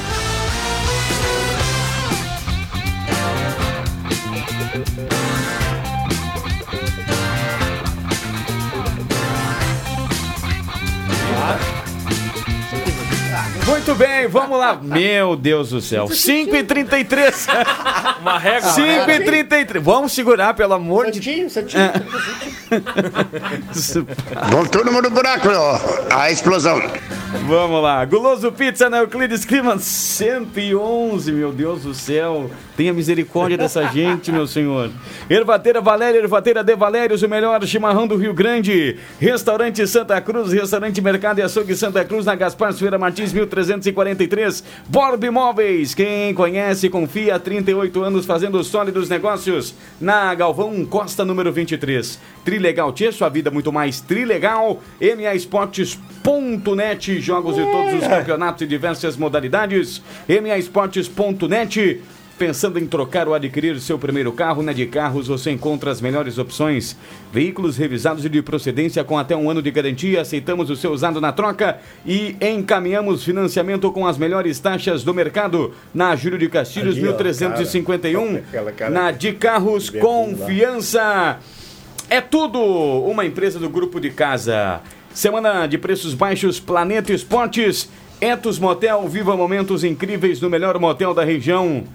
Muito 13.65 13.95
bem, 13.95 14.27
vamos 14.27 14.57
lá. 14.57 14.79
Meu 14.81 15.35
Deus 15.35 15.69
do 15.69 15.81
céu. 15.81 16.07
5 16.07 16.55
e 16.55 16.63
33 16.63 17.47
Uma 18.19 18.37
régua. 18.37 18.69
5 18.71 19.11
e 19.11 19.19
33 19.23 19.83
Vamos 19.83 20.11
segurar, 20.11 20.53
pelo 20.53 20.73
amor 20.73 21.11
de 21.11 21.19
Deus. 21.19 21.53
Voltou 24.51 24.85
no 24.85 25.09
buraco, 25.09 25.49
ó. 25.49 25.79
A 26.11 26.31
explosão. 26.31 26.81
Vamos 27.47 27.81
lá. 27.81 28.03
Guloso 28.05 28.51
Pizza 28.51 28.89
na 28.89 28.99
Euclides 28.99 29.45
Clima 29.45 29.79
111, 29.79 31.31
meu 31.31 31.51
Deus 31.51 31.83
do 31.83 31.93
céu. 31.93 32.49
Tenha 32.75 32.93
misericórdia 32.93 33.57
dessa 33.57 33.87
gente, 33.87 34.31
meu 34.31 34.45
senhor. 34.45 34.91
Ervateira 35.29 35.79
Valéria, 35.79 36.19
Ervateira 36.19 36.63
de 36.63 36.75
Valérios, 36.75 37.23
o 37.23 37.29
melhor 37.29 37.63
chimarrão 37.65 38.05
do 38.07 38.17
Rio 38.17 38.33
Grande. 38.33 38.97
Restaurante 39.19 39.85
Santa 39.87 40.19
Cruz, 40.19 40.51
Restaurante 40.51 40.99
Mercado 41.01 41.39
e 41.39 41.41
Açougue 41.41 41.75
Santa 41.75 42.03
Cruz, 42.03 42.25
na 42.25 42.35
Gaspar 42.35 42.73
Silveira 42.73 42.97
Martins, 42.97 43.31
1343. 43.31 44.63
Borb 44.87 45.23
Imóveis, 45.23 45.93
quem 45.93 46.33
conhece, 46.33 46.89
confia 46.89 47.35
há 47.35 47.39
38 47.39 48.01
anos 48.01 48.25
fazendo 48.25 48.61
sólidos 48.63 49.07
negócios. 49.09 49.73
Na 49.99 50.33
Galvão 50.35 50.83
Costa, 50.85 51.23
número 51.23 51.51
23. 51.51 52.19
Trilegal 52.61 52.93
Tia, 52.93 53.11
sua 53.11 53.27
vida 53.27 53.49
muito 53.49 53.73
mais 53.73 54.01
trilegal. 54.01 54.79
MA 55.01 55.33
Esportes.net, 55.33 57.19
jogos 57.19 57.55
de 57.55 57.63
todos 57.63 57.95
os 57.95 58.07
campeonatos 58.07 58.61
e 58.61 58.67
diversas 58.67 59.17
modalidades. 59.17 59.99
MA 60.29 60.59
Esportes.net. 60.59 62.01
Pensando 62.37 62.79
em 62.79 62.87
trocar 62.87 63.27
ou 63.27 63.35
adquirir 63.35 63.79
seu 63.79 63.99
primeiro 63.99 64.31
carro, 64.31 64.63
na 64.63 64.73
de 64.73 64.87
carros 64.87 65.27
você 65.27 65.51
encontra 65.51 65.91
as 65.91 66.01
melhores 66.01 66.39
opções. 66.39 66.95
Veículos 67.31 67.77
revisados 67.77 68.25
e 68.25 68.29
de 68.29 68.41
procedência 68.41 69.03
com 69.03 69.17
até 69.17 69.35
um 69.35 69.47
ano 69.49 69.61
de 69.61 69.69
garantia. 69.69 70.21
Aceitamos 70.21 70.69
o 70.71 70.75
seu 70.75 70.91
usado 70.91 71.21
na 71.21 71.31
troca 71.31 71.77
e 72.03 72.35
encaminhamos 72.41 73.23
financiamento 73.23 73.91
com 73.91 74.07
as 74.07 74.17
melhores 74.17 74.59
taxas 74.59 75.03
do 75.03 75.13
mercado. 75.13 75.73
Na 75.93 76.15
Júlio 76.15 76.39
de 76.39 76.49
Castilhos, 76.49 76.95
Ali, 76.95 77.07
ó, 77.07 77.11
1351. 77.11 78.27
cara. 78.27 78.37
Aquela 78.47 78.71
cara 78.71 78.91
Na 78.91 79.11
de 79.11 79.33
carros, 79.33 79.89
confiança. 79.91 81.37
É 82.11 82.19
tudo 82.19 82.59
uma 82.59 83.25
empresa 83.25 83.57
do 83.57 83.69
grupo 83.69 83.97
de 83.97 84.09
casa. 84.09 84.81
Semana 85.13 85.65
de 85.65 85.77
preços 85.77 86.13
baixos, 86.13 86.59
Planeta 86.59 87.13
Esportes, 87.13 87.89
Etos 88.19 88.59
Motel, 88.59 89.07
viva 89.07 89.37
momentos 89.37 89.81
incríveis 89.85 90.41
no 90.41 90.49
melhor 90.49 90.77
motel 90.77 91.13
da 91.13 91.23
região. 91.23 91.85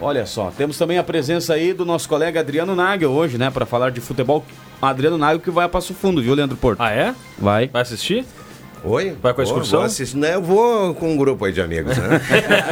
Olha 0.00 0.26
só, 0.26 0.50
temos 0.50 0.76
também 0.76 0.98
a 0.98 1.02
presença 1.02 1.54
aí 1.54 1.72
do 1.72 1.84
nosso 1.84 2.08
colega 2.08 2.40
Adriano 2.40 2.74
Nagel 2.74 3.10
hoje, 3.10 3.38
né? 3.38 3.50
Pra 3.50 3.64
falar 3.64 3.90
de 3.90 4.00
futebol. 4.00 4.44
Adriano 4.82 5.16
Nagel 5.16 5.40
que 5.40 5.50
vai 5.50 5.64
a 5.64 5.68
Passo 5.68 5.94
Fundo, 5.94 6.20
viu, 6.20 6.34
Leandro 6.34 6.56
Porto? 6.56 6.80
Ah, 6.80 6.90
é? 6.90 7.14
Vai. 7.38 7.68
Vai 7.68 7.82
assistir? 7.82 8.24
Oi? 8.86 9.16
Vai 9.22 9.32
com 9.32 9.40
a 9.40 9.44
excursão? 9.44 9.78
Vou 9.78 9.86
assistir. 9.86 10.14
Não, 10.16 10.28
eu 10.28 10.42
vou 10.42 10.94
com 10.94 11.12
um 11.12 11.16
grupo 11.16 11.44
aí 11.46 11.52
de 11.52 11.60
amigos, 11.62 11.96
né? 11.96 12.20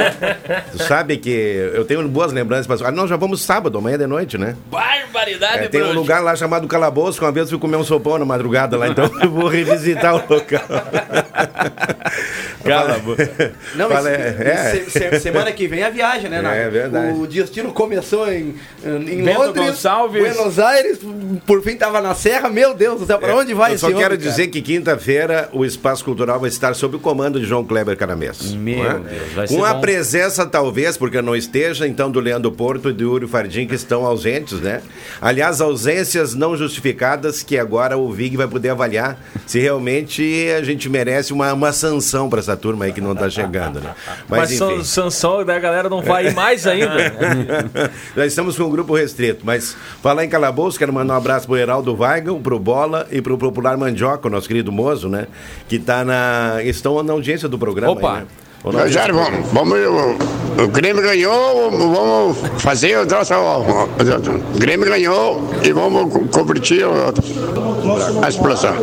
tu 0.71 0.83
sabe 0.83 1.17
que 1.17 1.31
eu 1.75 1.87
tenho 1.87 2.07
boas 2.07 2.33
lembranças. 2.33 2.67
Mas... 2.67 2.83
Ah, 2.83 2.91
nós 2.91 3.09
já 3.09 3.17
vamos 3.17 3.41
sábado, 3.41 3.79
amanhã 3.79 3.97
de 3.97 4.07
noite, 4.07 4.37
né? 4.37 4.55
Barbaridade, 4.71 5.65
É, 5.65 5.69
tem 5.69 5.83
um 5.83 5.93
lugar 5.93 6.23
lá 6.23 6.37
chamado 6.37 6.69
Calabouço, 6.69 7.19
que 7.19 7.25
uma 7.25 7.33
vez 7.33 7.47
eu 7.47 7.51
fui 7.51 7.59
comer 7.59 7.77
um 7.79 7.85
sopão 7.85 8.19
na 8.19 8.27
madrugada 8.27 8.77
lá, 8.77 8.89
então 8.89 9.11
eu 9.23 9.31
vou 9.31 9.49
revisitar 9.49 10.15
o 10.15 10.19
local. 10.19 10.61
Cala 12.65 12.95
a 12.95 12.99
boca. 12.99 13.53
Não, 13.75 13.89
Fala, 13.89 14.11
esse- 14.13 14.21
é, 14.21 14.85
se- 15.11 15.21
semana 15.21 15.51
que 15.51 15.67
vem 15.67 15.81
é 15.81 15.87
a 15.87 15.91
viagem, 15.91 16.31
né, 16.31 16.41
Nath? 16.41 16.55
É 16.55 16.71
verdade. 16.71 17.19
O 17.19 17.27
destino 17.27 17.73
começou 17.73 18.31
em, 18.33 18.55
em 18.85 19.23
Bento 19.25 19.39
Londres, 19.41 19.67
Gonçalves. 19.67 20.23
Buenos 20.23 20.59
Aires, 20.59 20.99
por 21.47 21.63
fim 21.63 21.77
tava 21.77 22.01
na 22.01 22.15
Serra. 22.15 22.49
Meu 22.49 22.75
Deus 22.75 23.01
do 23.01 23.07
céu, 23.07 23.19
pra 23.19 23.35
onde 23.35 23.53
vai 23.55 23.71
É, 23.71 23.73
Eu 23.73 23.75
esse 23.75 23.81
só 23.81 23.87
quero 23.89 23.99
homem, 23.99 24.09
cara? 24.11 24.19
dizer 24.19 24.47
que 24.49 24.63
quinta-feira 24.63 25.49
o 25.53 25.65
Espaço 25.65 26.02
Cultural 26.03 26.39
vai 26.41 26.49
estar 26.49 26.75
sob 26.75 26.97
o 26.97 26.99
comando 26.99 27.39
de 27.41 27.47
João 27.47 27.65
Kleber 27.65 27.97
Caramês. 27.97 28.53
Meu 28.53 28.85
é? 28.85 28.99
Deus, 28.99 29.33
vai 29.35 29.47
ser 29.47 29.57
Com 29.57 29.65
a 29.65 29.75
bom. 29.75 29.81
presença, 29.81 30.45
talvez, 30.47 30.97
porque 30.97 31.17
eu 31.19 31.23
não 31.23 31.35
esteja, 31.37 31.87
então, 31.87 32.11
do 32.11 32.21
Leandro 32.21 32.51
Porto 32.53 32.91
e 32.91 32.93
do 32.93 33.03
Yuri 33.05 33.27
Fardim, 33.27 33.67
que 33.67 33.75
estão 33.75 34.05
ausentes, 34.05 34.61
né? 34.61 34.81
Aliás, 35.21 35.61
ausências 35.61 36.35
não 36.35 36.57
justificadas, 36.57 37.43
que 37.43 37.57
agora 37.59 37.97
o 37.97 38.11
Vig 38.13 38.37
vai 38.37 38.47
poder 38.49 38.71
avaliar 38.71 39.19
se 39.47 39.59
realmente 39.59 40.49
a 40.57 40.63
gente 40.63 40.89
merece 40.89 41.33
uma, 41.33 41.53
uma 41.53 41.73
sanção 41.73 42.29
para 42.29 42.41
essa 42.41 42.57
turma 42.57 42.85
aí 42.87 42.93
que 42.93 43.01
não 43.01 43.13
está 43.13 43.29
chegando, 43.31 43.81
né? 43.81 43.95
Mas, 44.29 44.51
Mas, 44.51 44.59
San- 44.59 44.73
enfim. 44.73 44.85
Sansão 44.85 45.45
da 45.45 45.59
galera 45.59 45.89
não 45.89 46.03
vai 46.03 46.31
mais 46.33 46.67
ainda. 46.67 47.13
Já 48.17 48.27
estamos 48.27 48.57
com 48.57 48.65
um 48.65 48.71
grupo 48.71 48.95
restrito, 48.95 49.45
mas 49.45 49.77
falar 50.03 50.25
em 50.25 50.29
calabouço, 50.29 50.79
quero 50.79 50.93
mandar 50.93 51.15
um 51.15 51.17
abraço 51.17 51.47
pro 51.47 51.57
Heraldo 51.57 51.95
Weigel, 51.99 52.39
pro 52.41 52.59
Bola 52.59 53.07
e 53.11 53.21
pro 53.21 53.37
Popular 53.39 53.77
Mandioca, 53.77 54.29
o 54.29 54.31
nosso 54.31 54.49
querido 54.49 54.71
moço, 54.73 55.09
né? 55.09 55.27
Que 55.69 55.79
tá 55.79 55.92
na. 56.05 56.63
estão 56.65 57.03
na 57.03 57.13
audiência 57.13 57.49
do 57.49 57.59
programa. 57.59 57.93
Opa. 57.93 58.25
Aí, 58.65 58.73
né? 58.73 58.89
Jair, 58.89 59.13
vamos, 59.13 59.49
vamos, 59.53 59.77
o, 59.77 60.63
o 60.63 60.69
Grêmio 60.69 61.03
ganhou, 61.03 61.69
vamos 61.71 62.39
fazer 62.63 62.97
o 62.99 63.05
nosso. 63.05 63.35
O 63.35 64.59
Grêmio 64.59 64.87
ganhou 64.89 65.51
e 65.65 65.73
vamos 65.73 66.13
co- 66.13 66.29
convertir 66.29 66.87
o- 66.87 68.23
a 68.25 68.29
explosão. 68.29 68.77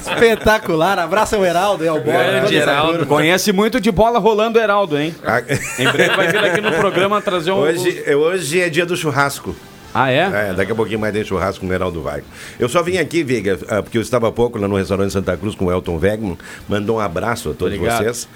Espetacular. 0.00 0.98
Abraço 0.98 1.36
ao 1.36 1.44
Heraldo 1.44 1.84
e 1.84 1.88
ao 1.88 2.00
Bola. 2.00 2.18
Grande 2.18 2.54
Heraldo. 2.56 3.06
Conhece 3.06 3.52
muito 3.52 3.80
de 3.80 3.90
bola 3.92 4.18
rolando 4.18 4.58
Heraldo, 4.58 4.98
hein? 4.98 5.14
Ah, 5.24 5.40
Em 5.78 5.88
breve 5.90 6.16
vai 6.16 6.28
vir 6.28 6.38
aqui 6.44 6.60
no 6.60 6.72
programa 6.72 7.20
trazer 7.20 7.52
um. 7.52 7.58
Hoje, 7.58 8.02
hoje 8.14 8.60
é 8.60 8.68
dia 8.68 8.84
do 8.86 8.96
churrasco. 8.96 9.54
Ah, 9.92 10.10
é? 10.10 10.50
É, 10.50 10.54
daqui 10.54 10.72
a 10.72 10.74
pouquinho 10.74 10.98
mais 11.00 11.12
tem 11.12 11.24
churrasco 11.24 11.64
com 11.64 11.70
o 11.70 11.74
Heraldo 11.74 12.02
Weigel. 12.02 12.24
Eu 12.58 12.68
só 12.68 12.82
vim 12.82 12.96
aqui, 12.98 13.22
Viga, 13.22 13.58
ah, 13.68 13.82
porque 13.82 13.98
eu 13.98 14.02
estava 14.02 14.28
há 14.28 14.32
pouco 14.32 14.58
lá 14.58 14.68
no 14.68 14.76
restaurante 14.76 15.12
Santa 15.12 15.36
Cruz 15.36 15.54
com 15.54 15.66
o 15.66 15.72
Elton 15.72 15.98
Wegman, 15.98 16.38
mandou 16.68 16.96
um 16.96 17.00
abraço 17.00 17.50
a 17.50 17.54
todos 17.54 17.74
Obrigado. 17.76 18.02
vocês, 18.04 18.28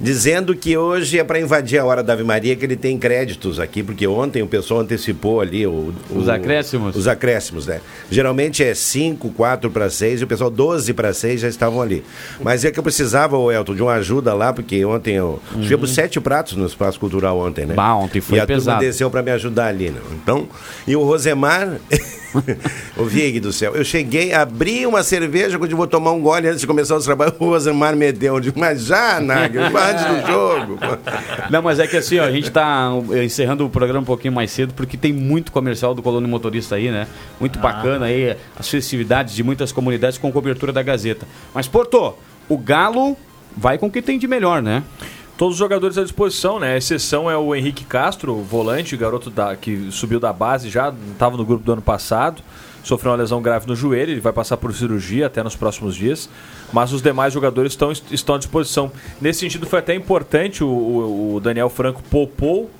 dizendo 0.00 0.54
que 0.54 0.76
hoje 0.76 1.18
é 1.18 1.24
para 1.24 1.40
invadir 1.40 1.78
a 1.78 1.84
hora 1.84 2.02
da 2.02 2.12
Ave 2.12 2.22
Maria, 2.24 2.54
que 2.56 2.64
ele 2.64 2.76
tem 2.76 2.96
créditos 2.98 3.58
aqui, 3.58 3.82
porque 3.82 4.06
ontem 4.06 4.42
o 4.42 4.46
pessoal 4.46 4.80
antecipou 4.80 5.40
ali 5.40 5.66
o, 5.66 5.92
o- 6.10 6.18
Os 6.18 6.28
acréscimos. 6.28 6.96
Os 6.96 7.08
acréscimos, 7.08 7.66
né? 7.66 7.80
Geralmente 8.10 8.62
é 8.62 8.74
5, 8.74 9.30
4 9.30 9.70
para 9.70 9.90
6 9.90 10.20
e 10.20 10.24
o 10.24 10.26
pessoal 10.26 10.50
12 10.50 10.92
para 10.94 11.12
6 11.12 11.40
já 11.40 11.48
estavam 11.48 11.82
ali. 11.82 12.04
Mas 12.40 12.64
é 12.64 12.70
que 12.70 12.78
eu 12.78 12.82
precisava, 12.82 13.36
ô 13.36 13.50
Elton, 13.50 13.74
de 13.74 13.82
uma 13.82 13.94
ajuda 13.94 14.32
lá, 14.34 14.52
porque 14.52 14.84
ontem 14.84 15.14
eu 15.16 15.40
tivemos 15.60 15.90
sete 15.94 16.20
pratos 16.20 16.56
no 16.56 16.66
Espaço 16.66 16.98
Cultural 17.00 17.38
ontem, 17.38 17.62
né? 17.66 17.70
Uhum. 17.70 17.76
Bah, 17.76 17.94
ontem 17.94 18.20
foi 18.20 18.38
e 18.38 18.40
a 18.40 18.46
pesado. 18.46 18.80
desceu 18.80 19.10
para 19.10 19.22
me 19.22 19.30
ajudar 19.32 19.66
ali, 19.66 19.90
né? 19.90 20.00
Então, 20.12 20.48
e 20.86 20.96
o 21.00 21.04
Rosemar, 21.04 21.78
o 22.96 23.04
Vig 23.04 23.40
do 23.40 23.52
céu, 23.52 23.74
eu 23.74 23.84
cheguei, 23.84 24.32
abri 24.32 24.86
uma 24.86 25.02
cerveja 25.02 25.58
quando 25.58 25.70
eu 25.70 25.76
vou 25.76 25.86
tomar 25.86 26.12
um 26.12 26.20
gole 26.20 26.46
antes 26.46 26.60
de 26.60 26.66
começar 26.66 26.96
o 26.96 27.00
trabalho, 27.00 27.32
o 27.38 27.46
Rosemar 27.46 27.96
me 27.96 28.12
deu, 28.12 28.34
eu 28.34 28.40
digo, 28.40 28.60
mas 28.60 28.84
já, 28.84 29.18
Nagel, 29.18 29.62
antes 29.64 30.04
do 30.04 30.26
jogo. 30.26 30.78
Não, 31.50 31.62
mas 31.62 31.78
é 31.78 31.86
que 31.86 31.96
assim, 31.96 32.18
ó, 32.18 32.24
a 32.24 32.30
gente 32.30 32.50
tá 32.50 32.94
uh, 32.94 33.16
encerrando 33.22 33.64
o 33.64 33.70
programa 33.70 34.00
um 34.00 34.04
pouquinho 34.04 34.34
mais 34.34 34.50
cedo, 34.50 34.74
porque 34.74 34.96
tem 34.96 35.12
muito 35.12 35.50
comercial 35.50 35.94
do 35.94 36.02
Colônia 36.02 36.28
Motorista 36.28 36.76
aí, 36.76 36.90
né? 36.90 37.06
Muito 37.40 37.58
bacana 37.58 38.06
aí, 38.06 38.36
as 38.58 38.68
festividades 38.68 39.34
de 39.34 39.42
muitas 39.42 39.72
comunidades 39.72 40.18
com 40.18 40.30
cobertura 40.30 40.72
da 40.72 40.82
Gazeta. 40.82 41.26
Mas, 41.54 41.66
Porto, 41.66 42.14
o 42.48 42.58
Galo 42.58 43.16
vai 43.56 43.78
com 43.78 43.86
o 43.86 43.90
que 43.90 44.02
tem 44.02 44.18
de 44.18 44.28
melhor, 44.28 44.62
né? 44.62 44.82
Todos 45.40 45.54
os 45.54 45.58
jogadores 45.58 45.96
à 45.96 46.02
disposição, 46.02 46.60
né? 46.60 46.74
A 46.74 46.76
exceção 46.76 47.30
é 47.30 47.34
o 47.34 47.54
Henrique 47.54 47.82
Castro, 47.82 48.34
volante, 48.42 48.94
garoto 48.94 49.30
da, 49.30 49.56
que 49.56 49.88
subiu 49.90 50.20
da 50.20 50.34
base 50.34 50.68
já, 50.68 50.92
estava 51.12 51.34
no 51.34 51.46
grupo 51.46 51.64
do 51.64 51.72
ano 51.72 51.80
passado, 51.80 52.42
sofreu 52.84 53.10
uma 53.12 53.16
lesão 53.16 53.40
grave 53.40 53.66
no 53.66 53.74
joelho, 53.74 54.10
ele 54.12 54.20
vai 54.20 54.34
passar 54.34 54.58
por 54.58 54.70
cirurgia 54.74 55.28
até 55.28 55.42
nos 55.42 55.56
próximos 55.56 55.96
dias, 55.96 56.28
mas 56.74 56.92
os 56.92 57.00
demais 57.00 57.32
jogadores 57.32 57.72
estão, 57.72 57.90
estão 57.90 58.34
à 58.34 58.38
disposição. 58.38 58.92
Nesse 59.18 59.40
sentido, 59.40 59.64
foi 59.66 59.78
até 59.78 59.94
importante, 59.94 60.62
o, 60.62 60.68
o- 61.36 61.40
Daniel 61.40 61.70
Franco 61.70 62.02
poupou 62.10 62.70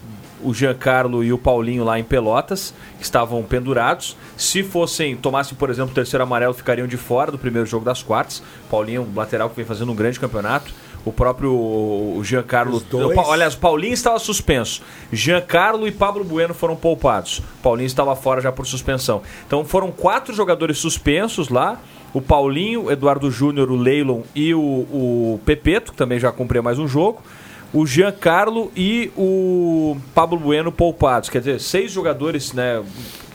o 0.42 0.52
Giancarlo 0.52 1.24
e 1.24 1.32
o 1.32 1.38
Paulinho 1.38 1.82
lá 1.84 1.98
em 1.98 2.04
Pelotas, 2.04 2.74
que 2.98 3.04
estavam 3.04 3.42
pendurados. 3.42 4.16
Se 4.36 4.62
fossem, 4.62 5.16
tomassem, 5.16 5.56
por 5.56 5.70
exemplo, 5.70 5.92
o 5.92 5.94
terceiro 5.94 6.22
amarelo, 6.24 6.52
ficariam 6.52 6.86
de 6.86 6.98
fora 6.98 7.30
do 7.32 7.38
primeiro 7.38 7.66
jogo 7.66 7.84
das 7.86 8.02
quartas. 8.02 8.42
Paulinho, 8.70 9.02
um 9.02 9.14
lateral 9.18 9.48
que 9.48 9.56
vem 9.56 9.64
fazendo 9.66 9.92
um 9.92 9.94
grande 9.94 10.18
campeonato. 10.20 10.72
O 11.04 11.12
próprio 11.12 11.50
o 11.52 12.20
Giancarlo. 12.22 12.78
dois. 12.80 13.16
o 13.18 13.22
Pa- 13.22 13.32
Aliás, 13.32 13.54
o 13.54 13.58
Paulinho 13.58 13.94
estava 13.94 14.18
suspenso. 14.18 14.82
Giancarlo 15.12 15.88
e 15.88 15.90
Pablo 15.92 16.22
Bueno 16.24 16.52
foram 16.54 16.76
poupados. 16.76 17.40
Paulinho 17.62 17.86
estava 17.86 18.14
fora 18.14 18.40
já 18.40 18.52
por 18.52 18.66
suspensão. 18.66 19.22
Então 19.46 19.64
foram 19.64 19.90
quatro 19.90 20.34
jogadores 20.34 20.78
suspensos 20.78 21.48
lá. 21.48 21.80
O 22.12 22.20
Paulinho, 22.20 22.84
o 22.84 22.90
Eduardo 22.92 23.30
Júnior, 23.30 23.70
o 23.70 23.76
Leilon 23.76 24.22
e 24.34 24.52
o, 24.52 24.60
o 24.60 25.40
Pepeto, 25.46 25.92
que 25.92 25.96
também 25.98 26.18
já 26.18 26.30
cumpriu 26.32 26.62
mais 26.62 26.78
um 26.78 26.86
jogo 26.88 27.22
o 27.72 27.86
Giancarlo 27.86 28.72
e 28.74 29.12
o 29.16 29.96
Pablo 30.12 30.36
Bueno 30.40 30.72
poupados. 30.72 31.28
Quer 31.30 31.38
dizer, 31.38 31.60
seis 31.60 31.92
jogadores 31.92 32.52
né, 32.52 32.82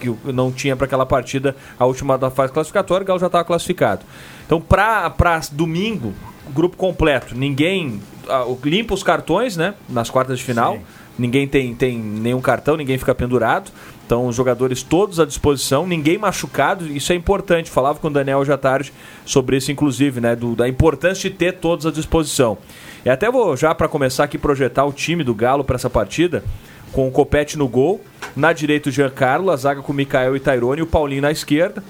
que 0.01 0.13
não 0.25 0.51
tinha 0.51 0.75
para 0.75 0.85
aquela 0.87 1.05
partida, 1.05 1.55
a 1.79 1.85
última 1.85 2.17
da 2.17 2.29
fase 2.29 2.51
classificatória, 2.51 3.05
o 3.05 3.07
Galo 3.07 3.17
já 3.19 3.27
estava 3.27 3.45
classificado. 3.45 4.01
Então, 4.45 4.59
para 4.59 5.39
domingo, 5.53 6.13
grupo 6.53 6.77
completo. 6.77 7.35
Ninguém 7.35 8.01
ah, 8.29 8.45
limpa 8.63 8.93
os 8.93 9.03
cartões 9.03 9.55
né, 9.57 9.73
nas 9.89 10.09
quartas 10.09 10.37
de 10.39 10.43
final. 10.43 10.79
Ninguém 11.17 11.47
tem, 11.47 11.73
tem 11.73 11.97
nenhum 11.97 12.41
cartão, 12.41 12.75
ninguém 12.75 12.97
fica 12.97 13.15
pendurado. 13.15 13.71
Então, 14.05 14.27
os 14.27 14.35
jogadores 14.35 14.83
todos 14.83 15.19
à 15.19 15.25
disposição, 15.25 15.87
ninguém 15.87 16.17
machucado. 16.17 16.85
Isso 16.87 17.11
é 17.13 17.15
importante. 17.15 17.71
Falava 17.71 17.97
com 17.99 18.07
o 18.07 18.11
Daniel 18.11 18.39
hoje 18.39 18.51
à 18.51 18.57
tarde 18.57 18.91
sobre 19.25 19.57
isso, 19.57 19.71
inclusive, 19.71 20.19
né? 20.19 20.35
do- 20.35 20.55
da 20.55 20.67
importância 20.67 21.29
de 21.29 21.35
ter 21.35 21.53
todos 21.53 21.85
à 21.85 21.91
disposição. 21.91 22.57
E 23.05 23.09
até 23.09 23.31
vou 23.31 23.55
já 23.55 23.73
para 23.73 23.87
começar 23.87 24.25
aqui 24.25 24.37
projetar 24.37 24.83
o 24.85 24.91
time 24.91 25.23
do 25.23 25.33
Galo 25.33 25.63
para 25.63 25.75
essa 25.77 25.89
partida, 25.89 26.43
com 26.91 27.07
o 27.07 27.11
Copete 27.11 27.57
no 27.57 27.67
gol, 27.67 28.01
na 28.35 28.51
direita 28.53 28.89
o 28.89 28.91
Giancarlo, 28.91 29.51
a 29.51 29.55
zaga 29.55 29.81
com 29.81 29.91
o 29.91 29.95
Mikael 29.95 30.35
e 30.35 30.39
Tairone 30.39 30.79
e 30.79 30.83
o 30.83 30.87
Paulinho 30.87 31.21
na 31.21 31.31
esquerda. 31.31 31.83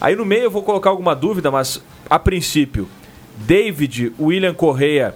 Aí 0.00 0.14
no 0.14 0.24
meio 0.24 0.44
eu 0.44 0.50
vou 0.50 0.62
colocar 0.62 0.90
alguma 0.90 1.14
dúvida, 1.14 1.50
mas 1.50 1.82
a 2.08 2.18
princípio, 2.18 2.88
David, 3.46 4.12
William 4.18 4.54
Correia 4.54 5.14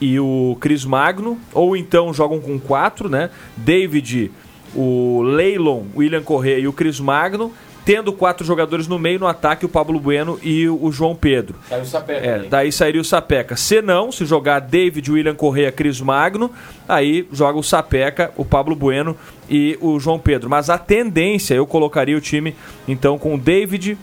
e 0.00 0.18
o 0.20 0.56
Cris 0.60 0.84
Magno, 0.84 1.38
ou 1.52 1.76
então 1.76 2.12
jogam 2.12 2.40
com 2.40 2.58
quatro, 2.58 3.08
né? 3.08 3.30
David, 3.56 4.30
o 4.74 5.22
Leilon, 5.22 5.84
William 5.96 6.22
Correia 6.22 6.58
e 6.58 6.68
o 6.68 6.72
Cris 6.72 7.00
Magno, 7.00 7.52
tendo 7.86 8.12
quatro 8.12 8.44
jogadores 8.44 8.88
no 8.88 8.98
meio 8.98 9.20
no 9.20 9.28
ataque, 9.28 9.64
o 9.64 9.68
Pablo 9.68 10.00
Bueno 10.00 10.40
e 10.42 10.68
o 10.68 10.90
João 10.90 11.14
Pedro. 11.14 11.54
Saiu 11.68 11.82
o 11.82 11.86
Sapeca. 11.86 12.26
É, 12.26 12.38
daí 12.40 12.72
sairia 12.72 13.00
o 13.00 13.04
Sapeca. 13.04 13.56
Se 13.56 13.80
não, 13.80 14.10
se 14.10 14.26
jogar 14.26 14.58
David, 14.58 15.08
William 15.08 15.36
Correia, 15.36 15.70
Cris 15.70 16.00
Magno, 16.00 16.50
aí 16.88 17.28
joga 17.32 17.56
o 17.56 17.62
Sapeca, 17.62 18.32
o 18.36 18.44
Pablo 18.44 18.74
Bueno 18.74 19.16
e 19.48 19.78
o 19.80 20.00
João 20.00 20.18
Pedro. 20.18 20.50
Mas 20.50 20.68
a 20.68 20.76
tendência, 20.78 21.54
eu 21.54 21.64
colocaria 21.64 22.16
o 22.16 22.20
time 22.20 22.56
então 22.88 23.16
com 23.18 23.38
David, 23.38 23.96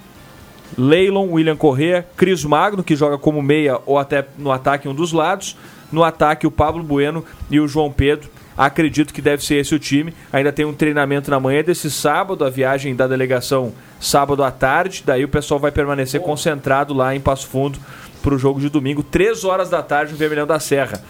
Leilon, 0.77 1.29
William 1.31 1.55
Correa, 1.55 2.05
Cris 2.15 2.43
Magno, 2.43 2.83
que 2.83 2.95
joga 2.95 3.17
como 3.17 3.41
meia 3.41 3.79
ou 3.85 3.97
até 3.97 4.25
no 4.37 4.51
ataque 4.51 4.87
em 4.87 4.91
um 4.91 4.95
dos 4.95 5.11
lados. 5.11 5.57
No 5.91 6.03
ataque, 6.03 6.47
o 6.47 6.51
Pablo 6.51 6.83
Bueno 6.83 7.23
e 7.51 7.59
o 7.59 7.67
João 7.67 7.91
Pedro. 7.91 8.29
Acredito 8.57 9.13
que 9.13 9.21
deve 9.21 9.43
ser 9.43 9.55
esse 9.55 9.73
o 9.73 9.79
time. 9.79 10.13
Ainda 10.31 10.51
tem 10.51 10.65
um 10.65 10.73
treinamento 10.73 11.29
na 11.29 11.39
manhã 11.39 11.63
desse 11.63 11.89
sábado, 11.89 12.45
a 12.45 12.49
viagem 12.49 12.95
da 12.95 13.07
delegação 13.07 13.73
sábado 13.99 14.43
à 14.43 14.51
tarde. 14.51 15.03
Daí 15.05 15.23
o 15.23 15.27
pessoal 15.27 15.59
vai 15.59 15.71
permanecer 15.71 16.21
concentrado 16.21 16.93
lá 16.93 17.15
em 17.15 17.19
Passo 17.19 17.47
Fundo 17.47 17.79
para 18.21 18.33
o 18.33 18.37
jogo 18.39 18.59
de 18.59 18.69
domingo, 18.69 19.03
3 19.03 19.43
horas 19.43 19.69
da 19.69 19.83
tarde, 19.83 20.13
no 20.13 20.17
Vermelhão 20.17 20.47
da 20.47 20.59
Serra. 20.59 21.03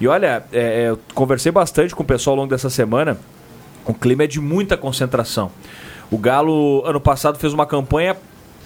E 0.00 0.06
olha, 0.06 0.44
é, 0.52 0.60
é, 0.60 0.88
eu 0.90 0.98
conversei 1.14 1.50
bastante 1.50 1.94
com 1.94 2.02
o 2.02 2.06
pessoal 2.06 2.34
ao 2.34 2.42
longo 2.42 2.50
dessa 2.50 2.70
semana. 2.70 3.18
O 3.84 3.92
clima 3.92 4.24
é 4.24 4.26
de 4.26 4.40
muita 4.40 4.76
concentração. 4.76 5.50
O 6.10 6.16
Galo, 6.16 6.82
ano 6.86 7.00
passado, 7.00 7.38
fez 7.38 7.52
uma 7.52 7.66
campanha 7.66 8.16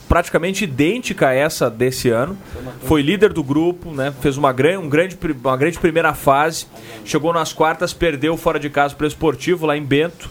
praticamente 0.08 0.64
idêntica 0.64 1.28
a 1.28 1.34
essa 1.34 1.70
desse 1.70 2.10
ano. 2.10 2.36
Foi 2.82 3.02
líder 3.02 3.32
do 3.32 3.42
grupo, 3.42 3.90
né? 3.90 4.12
fez 4.20 4.36
uma, 4.36 4.52
gran, 4.52 4.78
um 4.78 4.88
grande, 4.88 5.18
uma 5.42 5.56
grande 5.56 5.78
primeira 5.78 6.14
fase. 6.14 6.66
Chegou 7.04 7.32
nas 7.32 7.52
quartas, 7.52 7.92
perdeu 7.92 8.36
fora 8.36 8.58
de 8.58 8.70
casa 8.70 8.94
para 8.94 9.04
o 9.04 9.08
Esportivo, 9.08 9.66
lá 9.66 9.76
em 9.76 9.82
Bento. 9.82 10.30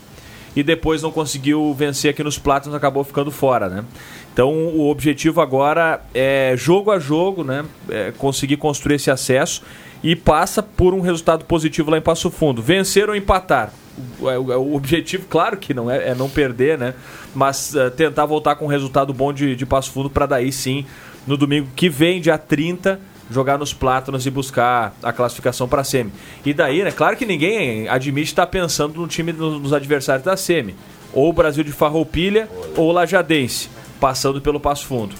E 0.55 0.61
depois 0.61 1.01
não 1.01 1.11
conseguiu 1.11 1.73
vencer 1.73 2.11
aqui 2.11 2.23
nos 2.23 2.37
Plátanos, 2.37 2.75
acabou 2.75 3.03
ficando 3.03 3.31
fora. 3.31 3.67
Né? 3.67 3.83
Então 4.31 4.51
o 4.51 4.89
objetivo 4.89 5.41
agora 5.41 6.01
é 6.13 6.53
jogo 6.55 6.91
a 6.91 6.99
jogo, 6.99 7.43
né? 7.43 7.65
É 7.89 8.11
conseguir 8.11 8.57
construir 8.57 8.95
esse 8.95 9.09
acesso 9.09 9.63
e 10.03 10.15
passa 10.15 10.61
por 10.61 10.93
um 10.93 11.01
resultado 11.01 11.45
positivo 11.45 11.89
lá 11.89 11.97
em 11.97 12.01
Passo 12.01 12.29
Fundo. 12.29 12.61
Vencer 12.61 13.09
ou 13.09 13.15
empatar. 13.15 13.73
O, 14.19 14.25
o- 14.25 14.57
o 14.71 14.75
objetivo, 14.75 15.25
claro 15.29 15.57
que 15.57 15.73
não 15.73 15.89
é, 15.89 16.09
é 16.09 16.15
não 16.15 16.29
perder, 16.29 16.77
né? 16.77 16.93
Mas 17.35 17.75
eh, 17.75 17.89
tentar 17.91 18.25
voltar 18.25 18.55
com 18.55 18.65
um 18.65 18.67
resultado 18.67 19.13
bom 19.13 19.31
de, 19.31 19.55
de 19.55 19.65
Passo 19.65 19.91
Fundo 19.91 20.09
para 20.09 20.25
daí 20.25 20.51
sim, 20.51 20.85
no 21.27 21.37
domingo 21.37 21.67
que 21.75 21.89
vem, 21.89 22.19
dia 22.19 22.37
30, 22.37 22.99
jogar 23.29 23.57
nos 23.57 23.73
plátanos 23.73 24.25
e 24.25 24.31
buscar 24.31 24.95
a 25.03 25.13
classificação 25.13 25.67
para 25.67 25.81
a 25.81 25.83
semi. 25.83 26.11
E 26.45 26.53
daí, 26.53 26.83
né, 26.83 26.91
claro 26.91 27.15
que 27.15 27.25
ninguém 27.25 27.87
admite 27.87 28.27
estar 28.29 28.47
pensando 28.47 28.99
no 28.99 29.07
time 29.07 29.31
dos, 29.31 29.71
adversários 29.73 30.25
da 30.25 30.35
semi. 30.35 30.75
Ou 31.13 31.29
o 31.29 31.33
Brasil 31.33 31.63
de 31.63 31.71
Farroupilha 31.71 32.49
ou 32.75 32.89
o 32.89 32.91
Lajadense, 32.91 33.69
passando 33.99 34.41
pelo 34.41 34.59
Passo 34.59 34.85
Fundo. 34.87 35.15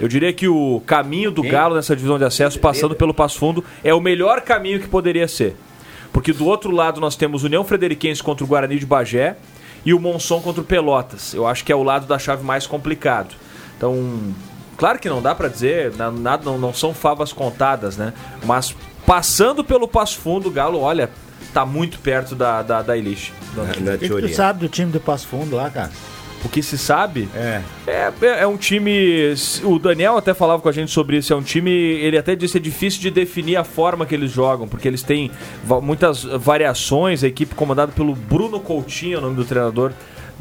Eu 0.00 0.06
diria 0.08 0.32
que 0.32 0.46
o 0.46 0.80
caminho 0.86 1.30
do 1.32 1.42
Galo 1.42 1.74
nessa 1.74 1.94
divisão 1.96 2.18
de 2.18 2.24
acesso, 2.24 2.58
passando 2.60 2.94
pelo 2.94 3.12
Passo 3.12 3.38
Fundo, 3.38 3.64
é 3.82 3.92
o 3.92 4.00
melhor 4.00 4.40
caminho 4.42 4.78
que 4.80 4.86
poderia 4.86 5.26
ser. 5.26 5.56
Porque 6.12 6.32
do 6.32 6.46
outro 6.46 6.70
lado 6.70 7.00
nós 7.00 7.16
temos 7.16 7.42
União 7.44 7.64
Frederiquense 7.64 8.22
contra 8.22 8.44
o 8.44 8.46
Guarani 8.46 8.78
de 8.78 8.84
Bagé 8.86 9.36
e 9.84 9.94
o 9.94 9.98
Monson 10.00 10.40
contra 10.40 10.60
o 10.60 10.64
Pelotas. 10.64 11.32
Eu 11.34 11.46
acho 11.46 11.64
que 11.64 11.72
é 11.72 11.76
o 11.76 11.82
lado 11.82 12.06
da 12.06 12.18
chave 12.18 12.44
mais 12.44 12.66
complicado. 12.66 13.34
Então, 13.76 14.32
claro 14.76 14.98
que 14.98 15.08
não 15.08 15.22
dá 15.22 15.34
pra 15.34 15.48
dizer, 15.48 15.92
na- 15.96 16.10
nada, 16.10 16.44
não, 16.44 16.58
não 16.58 16.74
são 16.74 16.92
favas 16.94 17.32
contadas, 17.32 17.96
né? 17.96 18.12
Mas 18.44 18.74
passando 19.06 19.64
pelo 19.64 19.88
Passo 19.88 20.18
Fundo, 20.18 20.48
o 20.48 20.52
Galo, 20.52 20.78
olha, 20.80 21.10
tá 21.52 21.64
muito 21.66 21.98
perto 21.98 22.34
da, 22.34 22.62
da, 22.62 22.82
da 22.82 22.96
elite. 22.96 23.32
O 23.94 23.98
que, 23.98 24.04
que 24.08 24.14
tu 24.22 24.34
sabe 24.34 24.60
do 24.60 24.68
time 24.68 24.92
do 24.92 25.00
Passo 25.00 25.26
Fundo 25.26 25.56
lá, 25.56 25.68
cara? 25.70 25.90
O 26.44 26.48
que 26.48 26.62
se 26.62 26.76
sabe 26.76 27.28
É. 27.34 27.62
é, 27.86 28.12
é- 28.22 28.42
é 28.42 28.46
um 28.46 28.56
time. 28.56 29.32
O 29.62 29.78
Daniel 29.78 30.16
até 30.16 30.34
falava 30.34 30.60
com 30.60 30.68
a 30.68 30.72
gente 30.72 30.90
sobre 30.90 31.16
isso. 31.18 31.32
É 31.32 31.36
um 31.36 31.42
time. 31.42 31.70
Ele 31.70 32.18
até 32.18 32.34
disse 32.34 32.52
que 32.54 32.58
é 32.58 32.60
difícil 32.60 33.00
de 33.00 33.10
definir 33.10 33.56
a 33.56 33.64
forma 33.64 34.04
que 34.04 34.14
eles 34.14 34.30
jogam, 34.32 34.66
porque 34.66 34.88
eles 34.88 35.02
têm 35.02 35.30
muitas 35.82 36.24
variações. 36.24 37.22
A 37.22 37.28
equipe 37.28 37.54
comandada 37.54 37.92
pelo 37.92 38.14
Bruno 38.14 38.58
Coutinho, 38.58 39.16
é 39.16 39.18
o 39.18 39.20
nome 39.22 39.36
do 39.36 39.44
treinador 39.44 39.92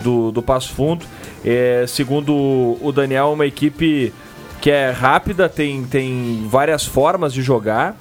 do, 0.04 0.32
do 0.32 0.42
Passo 0.42 0.74
Fundo. 0.74 1.06
É, 1.46 1.86
segundo 1.88 2.34
o 2.34 2.92
Daniel, 2.92 3.28
é 3.28 3.34
uma 3.34 3.46
equipe 3.46 4.12
que 4.60 4.70
é 4.72 4.92
rápida, 4.92 5.48
tem, 5.50 5.84
tem 5.84 6.46
várias 6.50 6.86
formas 6.86 7.34
de 7.34 7.42
jogar. 7.42 7.96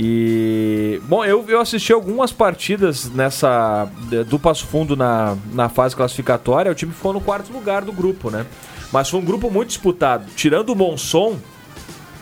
E. 0.00 1.00
Bom, 1.08 1.24
eu, 1.24 1.44
eu 1.48 1.60
assisti 1.60 1.92
algumas 1.92 2.30
partidas 2.30 3.10
nessa. 3.10 3.90
do 4.28 4.38
Passo 4.38 4.64
Fundo 4.64 4.94
na, 4.94 5.36
na 5.52 5.68
fase 5.68 5.96
classificatória. 5.96 6.70
O 6.70 6.74
time 6.74 6.92
ficou 6.92 7.12
no 7.12 7.20
quarto 7.20 7.52
lugar 7.52 7.82
do 7.82 7.92
grupo, 7.92 8.30
né? 8.30 8.46
Mas 8.92 9.10
foi 9.10 9.18
um 9.18 9.24
grupo 9.24 9.50
muito 9.50 9.70
disputado. 9.70 10.24
Tirando 10.36 10.70
o 10.70 10.76
Monson, 10.76 11.36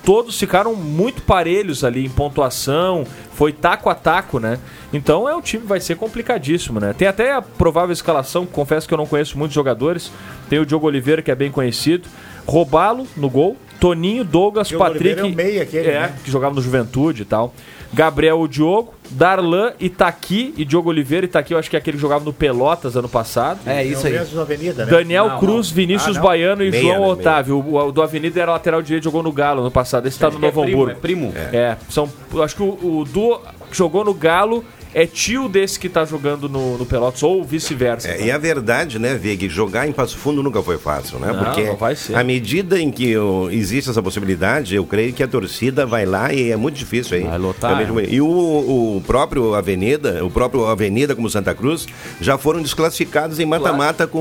todos 0.02 0.38
ficaram 0.38 0.74
muito 0.74 1.20
parelhos 1.20 1.84
ali 1.84 2.06
em 2.06 2.08
pontuação. 2.08 3.06
Foi 3.34 3.52
taco 3.52 3.90
a 3.90 3.94
taco, 3.94 4.40
né? 4.40 4.58
Então 4.90 5.28
é 5.28 5.36
um 5.36 5.42
time 5.42 5.66
vai 5.66 5.78
ser 5.78 5.96
complicadíssimo, 5.96 6.80
né? 6.80 6.94
Tem 6.94 7.06
até 7.06 7.34
a 7.34 7.42
provável 7.42 7.92
escalação, 7.92 8.46
confesso 8.46 8.88
que 8.88 8.94
eu 8.94 8.98
não 8.98 9.06
conheço 9.06 9.36
muitos 9.36 9.54
jogadores. 9.54 10.10
Tem 10.48 10.58
o 10.58 10.64
Diogo 10.64 10.86
Oliveira, 10.86 11.20
que 11.20 11.30
é 11.30 11.34
bem 11.34 11.50
conhecido. 11.50 12.08
Robalo 12.46 13.06
no 13.18 13.28
gol. 13.28 13.54
Toninho, 13.80 14.24
Douglas, 14.24 14.68
Diogo 14.68 14.84
Patrick. 14.84 15.04
Oliveira 15.08 15.28
é 15.28 15.32
o 15.32 15.34
meia 15.36 15.62
aquele, 15.62 15.88
é, 15.88 16.00
né? 16.00 16.14
que 16.24 16.30
jogava 16.30 16.54
no 16.54 16.60
Juventude 16.60 17.22
e 17.22 17.24
tal. 17.24 17.54
Gabriel 17.94 18.40
o 18.40 18.48
Diogo, 18.48 18.92
Darlan, 19.10 19.72
Itaqui 19.78 20.52
e 20.56 20.64
Diogo 20.64 20.90
Oliveira. 20.90 21.24
Itaqui 21.24 21.54
eu 21.54 21.58
acho 21.58 21.70
que 21.70 21.76
é 21.76 21.78
aquele 21.78 21.96
que 21.96 22.00
jogava 22.00 22.24
no 22.24 22.32
Pelotas 22.32 22.96
ano 22.96 23.08
passado. 23.08 23.60
É 23.64 23.84
isso 23.84 24.06
É 24.06 24.10
o 24.10 24.20
aí. 24.20 24.26
do 24.26 24.40
Avenida, 24.40 24.84
né? 24.84 24.90
Daniel 24.90 25.28
Não, 25.28 25.38
Cruz, 25.38 25.68
não. 25.70 25.76
Vinícius 25.76 26.16
Ah. 26.16 26.20
Baiano 26.20 26.64
e 26.64 26.70
Meia, 26.70 26.82
João 26.82 27.00
né, 27.00 27.06
Otávio. 27.12 27.58
O, 27.58 27.76
o 27.76 27.92
do 27.92 28.02
Avenida 28.02 28.40
era 28.40 28.52
lateral 28.52 28.82
direito, 28.82 29.04
jogou 29.04 29.22
no 29.22 29.30
Galo 29.30 29.62
no 29.62 29.70
passado. 29.70 30.06
Esse 30.08 30.18
tá 30.18 30.28
no 30.28 30.38
que 30.40 30.44
é 30.44 30.48
Novo 30.48 30.62
primo, 30.62 30.76
Hamburgo. 30.82 30.90
é 30.98 31.00
primo. 31.00 31.32
É, 31.52 31.76
são, 31.88 32.10
eu 32.34 32.42
acho 32.42 32.56
que 32.56 32.62
o, 32.62 32.66
o 33.00 33.04
Du 33.04 33.40
que 33.70 33.76
jogou 33.76 34.04
no 34.04 34.14
Galo 34.14 34.64
é 34.94 35.04
tio 35.04 35.46
desse 35.46 35.78
que 35.78 35.90
tá 35.90 36.06
jogando 36.06 36.48
no, 36.48 36.78
no 36.78 36.86
Pelotas, 36.86 37.22
ou 37.22 37.44
vice-versa. 37.44 38.08
É, 38.08 38.22
e 38.22 38.30
a 38.30 38.38
verdade, 38.38 38.98
né, 38.98 39.14
Vig, 39.14 39.46
jogar 39.46 39.86
em 39.86 39.92
Passo 39.92 40.16
Fundo 40.16 40.42
nunca 40.42 40.62
foi 40.62 40.78
fácil, 40.78 41.18
né? 41.18 41.32
Não, 41.34 41.44
Porque 41.44 41.64
não 41.64 41.76
vai 41.76 41.94
ser. 41.94 42.14
à 42.16 42.24
medida 42.24 42.80
em 42.80 42.90
que 42.90 43.14
ó, 43.14 43.50
existe 43.50 43.90
essa 43.90 44.02
possibilidade, 44.02 44.74
eu 44.74 44.86
creio 44.86 45.12
que 45.12 45.22
a 45.22 45.28
torcida 45.28 45.84
vai 45.84 46.06
lá 46.06 46.32
e 46.32 46.50
é 46.50 46.56
muito 46.56 46.76
difícil 46.76 47.18
aí. 47.18 47.24
Vai 47.24 47.36
lotar, 47.36 47.78
É 47.78 48.04
E 48.08 48.22
o, 48.22 48.26
o 48.26 49.02
próprio 49.06 49.52
Avenida, 49.54 50.24
o 50.24 50.30
próprio 50.30 50.64
Avenida 50.64 51.14
como 51.14 51.28
Santa 51.28 51.54
Cruz, 51.54 51.86
já 52.18 52.38
foram 52.38 52.62
desclassificados 52.62 53.38
em 53.38 53.44
mata-mata 53.44 54.06
com 54.06 54.18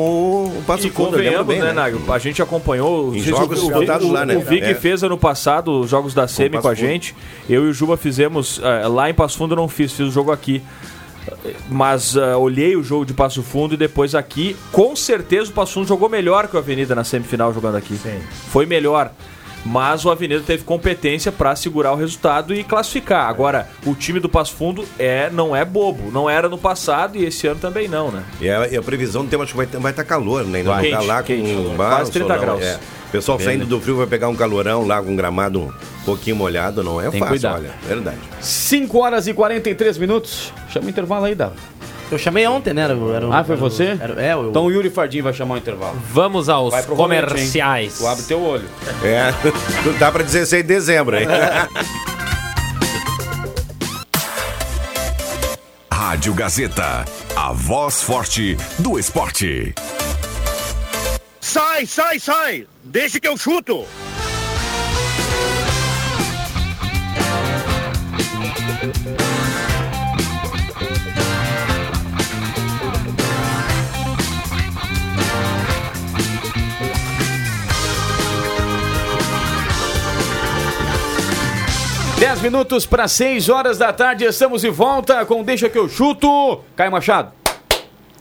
o 0.48 0.64
Passo 0.68 0.88
E 0.88 0.90
Fundo. 0.90 1.18
eu 1.22 1.46
bem, 1.46 1.62
né, 1.62 1.72
Nagel? 1.72 2.02
A 2.10 2.20
gente 2.20 2.42
acompanhou 2.42 3.16
Em 3.16 3.22
se 3.22 3.30
jogos 3.30 3.64
o, 3.64 3.68
o, 3.68 4.12
lá, 4.12 4.26
né? 4.26 4.36
o 4.36 4.42
Vig 4.42 4.66
É. 4.66 4.74
fez 4.76 5.04
ano 5.04 5.18
passado 5.18 5.72
os 5.80 5.90
jogos 5.90 6.14
da 6.14 6.28
Semi 6.28 6.50
com, 6.50 6.56
Passo 6.58 6.68
a 6.68 6.76
gente. 6.76 7.16
Eu 7.50 7.66
e 7.66 7.70
o 7.70 7.74
Juba 7.74 7.96
fizemos 7.96 8.60
eh, 8.62 8.88
lá 8.90 9.10
em 9.10 9.14
Passo 9.14 9.35
Fundo 9.38 9.54
eu 9.54 9.58
não 9.58 9.68
fiz, 9.68 9.92
fiz 9.92 10.08
o 10.08 10.12
jogo 10.12 10.32
aqui. 10.32 10.62
Mas 11.70 12.16
eh, 12.16 12.36
olhei 12.36 12.76
o 12.76 12.84
jogo 12.84 13.04
de 13.06 13.14
Passo 13.14 13.42
Fundo 13.42 13.74
e 13.74 13.78
depois 13.78 14.14
aqui, 14.14 14.56
com 14.72 14.96
certeza 14.96 15.50
o 15.50 15.54
Passo 15.54 15.74
Fundo 15.74 15.88
jogou 15.88 16.08
melhor 16.08 16.48
que 16.48 16.56
o 16.56 16.60
Avenida 16.60 16.94
na 16.94 17.04
semifinal 17.04 17.54
jogando 17.54 17.76
aqui. 17.78 17.96
Sim. 17.98 18.20
Foi 18.50 18.66
melhor. 18.66 19.12
Mas 19.66 20.06
o 20.06 20.12
Avenida 20.12 20.44
teve 20.46 20.64
competência 20.64 21.32
para 21.32 21.56
segurar 21.56 21.92
o 21.92 21.96
resultado 21.96 22.54
e 22.54 22.64
classificar. 22.64 23.28
Agora, 23.28 23.68
o 23.84 23.96
time 23.96 24.20
do 24.20 24.30
Passo 24.30 24.54
Fundo 24.54 24.86
é, 25.00 25.28
não 25.32 25.56
é 25.56 25.66
bobo. 25.66 26.12
Não 26.12 26.30
era 26.30 26.48
no 26.48 26.58
passado 26.58 27.18
e 27.18 27.26
esse 27.26 27.48
ano 27.48 27.60
também 27.60 27.88
não, 27.88 28.12
né? 28.12 28.24
E 28.40 28.48
a, 28.48 28.68
e 28.68 28.78
a 28.78 28.82
previsão 28.84 29.26
do 29.26 29.30
tempo 29.32 29.42
acho 29.42 29.54
que 29.54 29.58
vai 29.58 29.66
estar 29.66 29.80
vai 29.80 29.92
tá 29.92 30.04
calor, 30.04 30.46
né? 30.46 30.60
Ainda 30.60 30.70
Vai. 30.70 30.92
não 30.92 31.00
tá 31.00 31.04
lá 31.04 31.24
Quente, 31.24 31.42
com 31.42 31.48
quente. 31.48 31.72
um 31.72 31.76
Quase 31.76 32.12
30 32.12 32.28
solão, 32.28 32.46
graus. 32.46 32.62
É. 32.64 32.80
O 33.16 33.20
pessoal 33.22 33.40
saindo 33.40 33.66
do 33.66 33.80
frio 33.82 33.98
vai 33.98 34.08
pegar 34.08 34.28
um 34.28 34.36
calorão 34.36 34.86
lá 34.86 35.02
com 35.02 35.12
um 35.12 35.16
gramado 35.16 35.62
um 35.62 35.72
pouquinho 36.06 36.36
molhado, 36.36 36.84
não 36.84 37.00
é 37.00 37.10
Tem 37.10 37.20
fácil, 37.20 37.28
cuidado. 37.34 37.56
olha. 37.56 37.72
Verdade. 37.88 38.18
5 38.42 38.98
horas 39.00 39.28
e 39.28 39.34
43 39.34 39.98
minutos. 39.98 40.52
Chama 40.70 40.88
o 40.88 40.90
intervalo 40.90 41.26
aí, 41.26 41.36
Dava. 41.36 41.54
Eu 42.12 42.20
chamei 42.20 42.46
ontem, 42.46 42.72
né? 42.74 42.84
Era, 42.84 42.94
era 42.94 43.28
Ah, 43.36 43.44
foi 43.44 43.56
era 43.56 43.62
você? 43.64 43.98
era- 44.00 44.22
é, 44.22 44.34
eu, 44.34 44.50
Então 44.50 44.66
o 44.66 44.72
Yuri 44.72 44.92
Fardim 44.92 45.22
vai 45.22 45.34
chamar 45.34 45.56
o 45.56 45.58
intervalo. 45.58 45.98
Vamos 46.12 46.50
aos 46.50 46.74
comerciais. 46.86 47.98
Tu 47.98 48.06
abre 48.08 48.24
teu 48.24 48.42
olho. 48.44 48.66
É, 49.04 49.34
dá 49.98 50.12
pra 50.12 50.22
16 50.24 50.62
de 50.62 50.68
dezembro, 50.68 51.18
hein? 51.18 51.26
Rádio 55.92 56.34
Gazeta, 56.36 57.04
a 57.36 57.52
voz 57.52 58.04
forte 58.04 58.56
do 58.78 59.00
esporte. 59.00 59.74
Sai, 61.48 61.86
sai, 61.86 62.20
sai! 62.20 62.68
Deixa 62.84 63.20
que 63.20 63.28
eu 63.28 63.38
chuto! 63.38 63.86
Dez 82.20 82.42
minutos 82.42 82.88
para 82.88 83.08
6 83.08 83.50
horas 83.50 83.78
da 83.78 83.94
tarde, 83.94 84.26
estamos 84.26 84.64
de 84.64 84.72
volta 84.72 85.24
com 85.28 85.44
Deixa 85.44 85.70
que 85.70 85.78
eu 85.78 85.88
chuto. 85.88 86.64
Caio 86.76 86.92
Machado, 86.92 87.32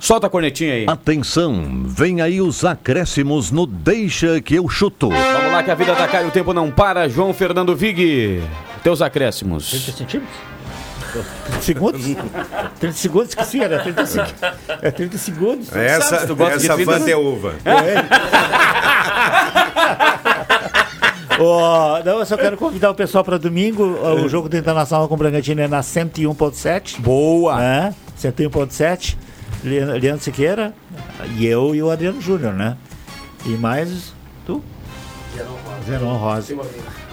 solta 0.05 0.27
a 0.27 0.31
cornetinha 0.31 0.75
aí. 0.75 0.85
Atenção, 0.87 1.83
vem 1.87 2.21
aí 2.21 2.41
os 2.41 2.65
acréscimos 2.65 3.51
no 3.51 3.67
Deixa 3.67 4.41
que 4.41 4.55
eu 4.55 4.69
chuto. 4.69 5.09
Vamos 5.09 5.53
lá 5.53 5.63
que 5.63 5.71
a 5.71 5.75
vida 5.75 5.95
tá 5.95 6.07
cá 6.07 6.23
e 6.23 6.27
o 6.27 6.31
tempo 6.31 6.53
não 6.53 6.71
para. 6.71 7.09
João 7.09 7.33
Fernando 7.33 7.75
Vig, 7.75 8.43
teus 8.83 9.01
acréscimos. 9.01 9.71
30 9.71 9.93
centímetros? 9.93 10.37
30 11.47 11.63
segundos? 11.63 12.03
30 12.81 12.97
segundos, 12.97 13.29
esqueci, 13.31 13.63
era 13.63 13.79
30 13.81 14.07
segundos. 14.07 14.35
É 14.83 14.91
30 14.91 15.19
segundos. 15.19 15.75
Essa, 15.75 16.21
se 16.21 16.27
tu 16.27 16.37
gosta 16.37 16.59
de 16.59 16.67
essa 16.67 16.85
fanta 16.85 17.11
é 17.11 17.17
uva. 17.17 17.55
Ó, 21.39 22.03
não, 22.05 22.19
eu 22.19 22.27
só 22.27 22.37
quero 22.37 22.57
convidar 22.57 22.91
o 22.91 22.95
pessoal 22.95 23.25
para 23.25 23.39
domingo. 23.39 23.83
O 23.83 24.29
jogo 24.29 24.49
do 24.49 24.57
Internacional 24.57 25.09
com 25.09 25.15
o 25.15 25.17
Bragantino 25.17 25.63
é 25.63 25.69
na 25.69 25.81
101.7. 25.81 27.01
Boa! 27.01 27.59
né? 27.59 27.95
101.7. 28.21 29.17
Le- 29.65 29.99
Leandro 29.99 30.23
Siqueira 30.23 30.73
e 31.37 31.47
eu 31.47 31.75
e 31.75 31.83
o 31.83 31.91
Adriano 31.91 32.21
Júnior, 32.21 32.53
né? 32.53 32.77
E 33.47 33.51
mais 33.51 34.13
tu? 34.47 34.63
Zenon 35.87 36.17
Rosa. 36.17 36.55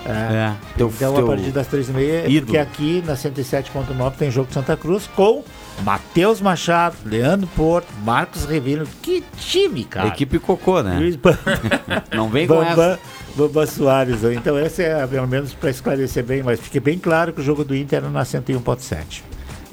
É. 0.05 0.11
É, 0.11 0.53
Então, 0.75 1.17
a 1.17 1.23
partir 1.25 1.51
das 1.51 1.67
três 1.67 1.89
e 1.89 1.91
meia, 1.91 2.27
ídolo. 2.27 2.45
porque 2.45 2.57
aqui 2.57 3.03
na 3.05 3.13
107.9 3.15 4.13
tem 4.15 4.31
jogo 4.31 4.47
de 4.47 4.53
Santa 4.53 4.75
Cruz 4.77 5.07
com 5.15 5.43
Matheus 5.83 6.39
Machado, 6.41 6.95
Leandro 7.05 7.47
Porto, 7.55 7.87
Marcos 8.03 8.45
Revino. 8.45 8.85
Que 9.01 9.23
time, 9.37 9.83
cara! 9.83 10.07
Equipe 10.07 10.39
cocô, 10.39 10.81
né? 10.81 10.97
Luiz 10.97 11.17
Não 12.15 12.29
vem 12.29 12.47
com 12.47 12.55
Bambam, 12.55 12.71
essa. 12.91 12.99
Bambam 13.35 13.67
Soares. 13.67 14.23
Então, 14.23 14.57
esse 14.59 14.83
é 14.83 15.05
pelo 15.07 15.27
menos 15.27 15.53
para 15.53 15.69
esclarecer 15.69 16.23
bem, 16.23 16.41
mas 16.43 16.59
fique 16.59 16.79
bem 16.79 16.97
claro 16.97 17.33
que 17.33 17.41
o 17.41 17.43
jogo 17.43 17.63
do 17.63 17.75
Inter 17.75 17.97
era 17.99 18.09
na 18.09 18.23
101.7. 18.23 19.21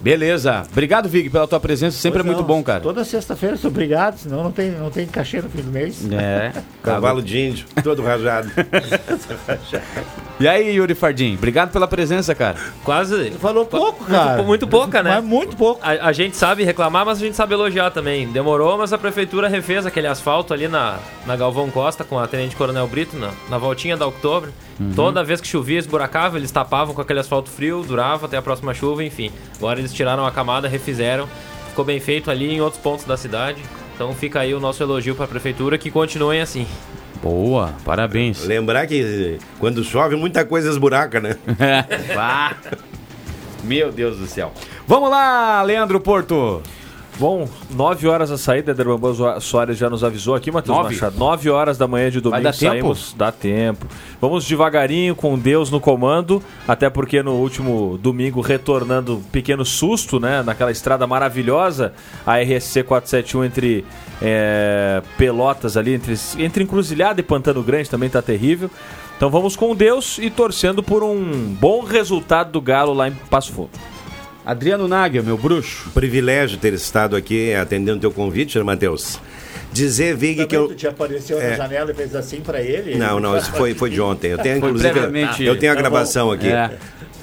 Beleza. 0.01 0.63
Obrigado, 0.71 1.09
Vig, 1.09 1.29
pela 1.31 1.47
tua 1.47 1.59
presença. 1.61 1.99
Sempre 1.99 2.21
Pois 2.23 2.27
é 2.27 2.35
muito 2.35 2.47
não. 2.49 2.57
bom, 2.57 2.63
cara. 2.63 2.81
Toda 2.81 3.05
sexta-feira, 3.05 3.57
sou 3.57 3.71
obrigado, 3.71 4.17
senão 4.19 4.45
não 4.45 4.53
tem, 4.53 4.71
não 4.71 4.91
tem 4.91 5.07
cachê 5.07 5.41
no 5.43 5.49
fim 5.51 5.63
do 5.63 5.71
mês. 5.73 6.07
É. 6.13 6.53
Cavalo 6.83 7.21
de 7.23 7.39
índio, 7.39 7.67
todo 7.83 8.03
rajado. 8.03 8.51
E 10.41 10.47
aí, 10.47 10.77
Yuri 10.77 10.95
Fardim? 10.95 11.35
Obrigado 11.35 11.73
pela 11.73 11.89
presença, 11.89 12.33
cara. 12.33 12.57
Quase. 12.85 13.33
Falou 13.33 13.67
pouco, 13.67 14.05
Muito, 14.05 14.13
cara. 14.13 14.37
pou- 14.37 14.45
muito 14.47 14.67
pouca, 14.69 15.03
né? 15.03 15.17
Mas 15.17 15.25
muito 15.25 15.57
pouco. 15.57 15.81
A, 15.83 16.09
a 16.09 16.13
gente 16.13 16.37
sabe 16.37 16.63
reclamar, 16.63 17.05
mas 17.05 17.19
a 17.19 17.21
gente 17.21 17.35
sabe 17.35 17.55
elogiar 17.55 17.91
também. 17.91 18.29
Demorou, 18.29 18.79
mas 18.79 18.93
a 18.93 18.99
prefeitura 18.99 19.49
refez 19.49 19.85
aquele 19.85 20.07
asfalto 20.07 20.55
ali 20.55 20.69
na, 20.69 20.99
na 21.27 21.35
Galvão 21.35 21.69
Costa 21.71 22.05
com 22.05 22.17
a 22.21 22.27
Tenente 22.29 22.55
Coronel 22.55 22.87
Brito, 22.87 23.17
na, 23.17 23.31
na 23.51 23.59
voltinha 23.59 23.97
da 23.97 24.07
Oktober. 24.07 24.51
Uhum. 24.79 24.93
Toda 24.95 25.25
vez 25.25 25.41
que 25.41 25.49
chovia, 25.49 25.81
esburacava, 25.81 26.37
eles 26.39 26.53
tapavam 26.53 26.95
com 26.95 27.01
aquele 27.01 27.19
asfalto 27.19 27.51
frio, 27.51 27.83
durava 27.83 28.27
até 28.27 28.37
a 28.37 28.43
próxima 28.43 28.73
chuva, 28.73 29.03
enfim. 29.03 29.33
Agora 29.57 29.81
eles 29.81 29.88
tiraram 29.93 30.27
a 30.27 30.31
camada, 30.31 30.69
refizeram. 30.69 31.29
Ficou 31.69 31.85
bem 31.85 32.01
feito 32.01 32.31
ali 32.31 32.53
em 32.53 32.61
outros 32.61 32.83
pontos 32.83 33.05
da 33.05 33.17
cidade. 33.17 33.63
Então 33.95 34.15
fica 34.15 34.41
aí 34.41 34.55
o 34.55 34.61
nosso 34.61 34.83
elogio 34.83 35.15
para 35.15 35.25
a 35.25 35.29
prefeitura 35.29 35.77
que 35.77 35.91
continuem 35.91 36.41
assim. 36.41 36.67
Boa, 37.23 37.75
parabéns. 37.85 38.45
Lembrar 38.45 38.87
que 38.87 39.39
quando 39.59 39.83
chove, 39.83 40.15
muita 40.15 40.45
coisa 40.45 40.71
esburaca, 40.71 41.21
né? 41.21 41.37
Meu 43.65 43.91
Deus 43.91 44.19
do 44.19 44.27
céu. 44.27 44.53
Vamos 44.87 45.11
lá, 45.11 45.63
Leandro 45.63 46.01
Porto. 46.01 46.63
Bom, 47.19 47.49
9 47.71 48.07
horas 48.07 48.31
a 48.31 48.39
saída, 48.39 48.73
Derban 48.73 49.41
Soares 49.41 49.77
já 49.77 49.91
nos 49.91 50.05
avisou 50.05 50.37
aqui, 50.37 50.53
Matheus 50.53 50.77
Nove? 50.77 50.95
Machado. 50.95 51.19
9 51.19 51.51
horas 51.51 51.77
da 51.77 51.89
manhã 51.89 52.11
de 52.11 52.21
domingo 52.21 52.45
dar 52.45 52.53
tempo? 52.53 52.71
saímos. 52.71 53.15
Dá 53.17 53.33
tempo. 53.33 53.87
Vamos 54.21 54.47
devagarinho, 54.47 55.17
com 55.17 55.37
Deus 55.37 55.69
no 55.69 55.81
comando, 55.81 56.41
até 56.67 56.89
porque 56.89 57.21
no 57.21 57.33
último 57.33 57.99
domingo, 58.01 58.41
retornando 58.41 59.17
um 59.17 59.23
pequeno 59.23 59.65
susto, 59.65 60.21
né? 60.21 60.45
Naquela 60.45 60.71
estrada 60.71 61.09
maravilhosa, 61.09 61.93
a 62.25 62.39
RSC 62.39 62.85
471 62.85 63.45
entre 63.45 63.85
é, 64.23 65.03
Pelotas 65.17 65.77
ali, 65.77 65.95
entre, 65.95 66.15
entre 66.39 66.63
Encruzilhada 66.63 67.21
e 67.21 67.25
Pantano 67.25 67.65
Grande 67.65 67.91
também 67.91 68.09
tá 68.09 68.23
terrível. 68.23 68.71
Então 69.17 69.29
vamos 69.29 69.57
com 69.57 69.75
Deus 69.75 70.19
e 70.19 70.31
torcendo 70.31 70.85
por 70.85 71.03
um 71.03 71.57
bom 71.61 71.83
resultado 71.83 72.53
do 72.53 72.61
Galo 72.61 72.93
lá 72.93 73.09
em 73.09 73.13
Passo 73.29 73.53
Fundo. 73.53 73.98
Adriano 74.49 74.89
Nagel, 74.89 75.23
meu 75.23 75.37
bruxo. 75.37 75.91
Privilégio 75.93 76.57
ter 76.57 76.73
estado 76.73 77.15
aqui 77.15 77.53
atendendo 77.55 78.01
teu 78.01 78.11
convite, 78.11 78.57
né, 78.57 78.65
Matheus. 78.65 79.21
Dizer, 79.71 80.17
Vig, 80.17 80.47
que 80.47 80.57
eu. 80.57 80.69
tu 80.69 80.75
te 80.75 80.87
apareceu 80.89 81.39
É. 81.39 81.51
na 81.51 81.57
janela 81.57 81.91
e 81.91 81.95
fez 81.95 82.17
assim 82.17 82.41
pra 82.41 82.63
ele? 82.63 82.95
Não, 82.97 83.21
não, 83.21 83.37
isso 83.37 83.53
foi, 83.53 83.75
foi 83.75 83.91
de 83.91 84.01
ontem. 84.01 84.29
Eu 84.31 84.39
tenho, 84.39 84.57
inclusive, 84.57 84.91
previamente- 84.91 85.45
eu 85.45 85.59
tenho 85.59 85.73
a 85.73 85.75
Tá 85.75 85.83
gravação 85.83 86.31
aqui. 86.31 86.49
É. 86.49 86.71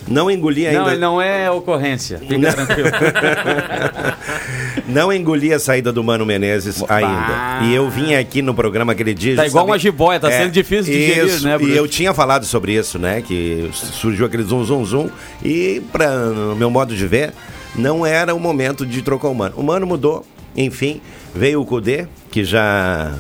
Não 0.08 0.30
engoli 0.30 0.68
ainda. 0.68 0.82
Não, 0.82 0.88
ele 0.92 1.00
não 1.02 1.20
é 1.20 1.50
ocorrência. 1.50 2.20
Fica 2.20 2.54
tranquilo. 2.54 2.90
Não 4.88 5.12
engoli 5.12 5.52
a 5.52 5.60
saída 5.60 5.91
do 5.91 6.04
Mano 6.04 6.26
Menezes 6.26 6.84
ainda. 6.88 7.63
E 7.65 7.74
eu 7.74 7.89
vim 7.89 8.13
aqui 8.13 8.41
no 8.41 8.54
programa 8.54 8.91
aquele 8.91 9.13
dia. 9.13 9.36
Tá 9.36 9.48
igual 9.48 9.65
uma 9.65 9.80
jiboia, 9.80 10.19
tá 10.19 10.30
sendo 10.30 10.52
difícil 10.52 10.93
de 10.93 11.08
digerir, 11.08 11.26
isso, 11.26 11.48
né, 11.48 11.58
Bruno? 11.58 11.74
E 11.74 11.78
eu 11.78 11.88
tinha 11.88 12.13
falado 12.13 12.45
sobre 12.45 12.74
isso, 12.74 13.00
né? 13.00 13.21
Que 13.21 13.69
surgiu 13.74 14.26
aquele 14.26 14.43
zum, 14.43 14.63
zum, 14.63 14.86
zum. 14.86 15.10
E, 15.43 15.82
para 15.91 16.10
no 16.15 16.56
meu 16.56 16.69
modo 16.69 16.95
de 16.95 17.08
ver, 17.08 17.34
não 17.76 18.06
era 18.06 18.34
o 18.36 18.39
momento 18.39 18.86
de 18.86 19.02
trocar 19.02 19.28
o 19.30 19.34
Mano. 19.36 19.56
O 19.58 19.63
Mano 19.63 19.88
mudou, 19.88 20.26
enfim. 20.56 21.02
Veio 21.34 21.62
o 21.62 21.65
Cudê, 21.65 22.08
que 22.32 22.43
já 22.43 23.13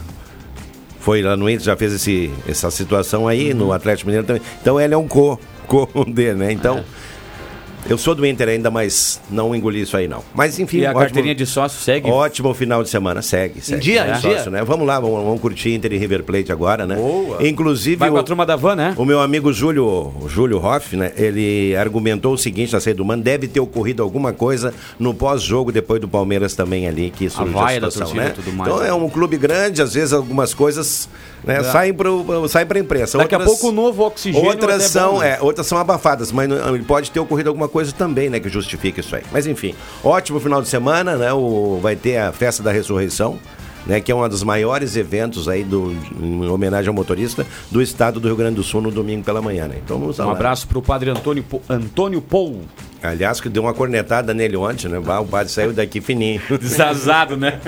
foi 0.99 1.21
lá 1.21 1.35
no 1.35 1.49
Inter, 1.49 1.65
já 1.65 1.75
fez 1.75 1.93
esse, 1.93 2.31
essa 2.47 2.69
situação 2.71 3.27
aí, 3.27 3.51
Uhum. 3.51 3.57
no 3.57 3.73
Atlético 3.73 4.07
Mineiro 4.07 4.25
também. 4.27 4.41
Então 4.61 4.79
ele 4.79 4.93
é 4.93 4.97
um 4.97 5.07
co, 5.07 5.39
co 5.67 5.87
dele, 6.07 6.35
né? 6.35 6.51
Então. 6.51 6.77
É. 6.77 7.04
Eu 7.87 7.97
sou 7.99 8.15
do 8.15 8.25
Inter 8.25 8.49
ainda, 8.49 8.71
mas 8.71 9.21
não 9.29 9.55
engoli 9.55 9.81
isso 9.81 9.95
aí 9.95 10.07
não. 10.07 10.23
Mas 10.33 10.57
enfim, 10.59 10.77
E 10.79 10.85
a 10.85 10.89
ótimo- 10.89 11.01
carteirinha 11.01 11.35
de 11.35 11.45
sócio 11.45 11.79
segue? 11.79 12.09
Ótimo 12.09 12.53
final 12.53 12.81
de 12.81 12.89
semana, 12.89 13.21
segue, 13.21 13.61
segue. 13.61 13.79
dia, 13.81 14.01
É. 14.05 14.17
em 14.17 14.19
dia? 14.19 14.35
Sócio, 14.37 14.49
né? 14.51 14.63
Vamos 14.63 14.87
lá, 14.87 14.99
vamos, 14.99 15.23
vamos 15.23 15.39
curtir 15.39 15.73
Inter 15.73 15.93
e 15.93 15.97
River 15.97 16.23
Plate 16.23 16.51
agora, 16.51 16.87
né? 16.87 16.95
Boa. 16.95 17.45
Inclusive 17.47 17.97
Vai 17.97 18.09
com 18.09 18.15
o, 18.15 18.19
a 18.19 18.23
turma 18.23 18.45
da 18.45 18.55
van, 18.55 18.75
né? 18.75 18.95
o 18.97 19.05
meu 19.05 19.19
amigo 19.19 19.53
Júlio, 19.53 20.11
Júlio 20.27 20.57
Hoff, 20.63 20.95
né? 20.95 21.11
Ele 21.15 21.75
argumentou 21.75 22.33
o 22.33 22.37
seguinte 22.37 22.73
na 22.73 22.79
saída 22.79 22.97
do 22.97 23.05
Mano, 23.05 23.21
deve 23.21 23.47
ter 23.47 23.59
ocorrido 23.59 24.01
alguma 24.01 24.33
coisa 24.33 24.73
no 24.97 25.13
pós-jogo 25.13 25.71
depois 25.71 26.01
do 26.01 26.07
Palmeiras 26.07 26.55
também 26.55 26.87
ali 26.87 27.11
que 27.11 27.29
surgiu 27.29 27.59
a, 27.59 27.79
da 27.79 27.91
situação, 27.91 28.15
né? 28.15 28.29
tudo 28.35 28.51
mais, 28.51 28.67
então 28.71 28.81
né? 28.83 28.89
é 28.89 28.93
um 28.93 29.07
clube 29.09 29.37
grande, 29.37 29.81
às 29.81 29.93
vezes 29.93 30.11
algumas 30.11 30.53
coisas 30.55 31.07
né, 31.45 31.57
É. 31.59 31.63
saem 31.63 31.93
para 31.93 32.09
saem 32.49 32.65
para 32.65 32.79
imprensa. 32.79 33.17
Daqui 33.17 33.35
a 33.35 33.39
pouco 33.39 33.69
o 33.69 33.71
novo 33.71 34.03
oxigênio 34.03 34.49
Outras 34.49 34.83
é 34.83 34.87
são, 34.87 35.13
bom, 35.13 35.19
né? 35.19 35.37
é, 35.39 35.41
outras 35.41 35.67
são 35.67 35.77
abafadas, 35.77 36.31
mas 36.31 36.47
não- 36.49 36.83
pode 36.83 37.11
ter 37.11 37.19
ocorrido 37.19 37.49
alguma 37.49 37.67
coisa 37.67 37.91
também, 37.91 38.29
né, 38.29 38.39
que 38.39 38.49
justifique 38.49 38.99
isso 38.99 39.15
aí. 39.15 39.23
Mas 39.31 39.45
enfim, 39.47 39.75
ótimo 40.03 40.39
final 40.39 40.61
de 40.61 40.67
semana, 40.67 41.15
né? 41.15 41.31
O, 41.33 41.79
vai 41.81 41.95
ter 41.95 42.17
a 42.17 42.31
festa 42.31 42.61
da 42.63 42.71
ressurreição. 42.71 43.37
Né, 43.87 44.01
que 44.01 44.11
é 44.11 44.15
um 44.15 44.27
dos 44.27 44.41
maiores 44.41 44.95
eventos 44.95 45.47
aí 45.47 45.63
do, 45.63 45.95
em 46.19 46.47
homenagem 46.49 46.87
ao 46.87 46.93
motorista 46.95 47.45
do 47.69 47.83
estado 47.83 48.19
do 48.19 48.27
Rio 48.27 48.35
Grande 48.35 48.55
do 48.55 48.63
Sul 48.63 48.81
no 48.81 48.89
domingo 48.89 49.23
pela 49.23 49.43
manhã, 49.43 49.67
né? 49.67 49.75
Então 49.85 49.99
vamos 49.99 50.17
Um 50.17 50.27
abraço 50.27 50.67
pro 50.67 50.81
padre 50.81 51.11
Antônio, 51.11 51.45
Antônio 51.69 52.19
Pou. 52.19 52.61
Aliás, 53.05 53.39
que 53.41 53.49
deu 53.49 53.63
uma 53.63 53.73
cornetada 53.73 54.33
nele 54.33 54.55
ontem, 54.57 54.87
né? 54.87 54.97
O 54.99 55.25
padre 55.25 55.51
saiu 55.51 55.73
daqui 55.73 56.01
fininho. 56.01 56.41
Desazado, 56.59 57.37
né? 57.37 57.59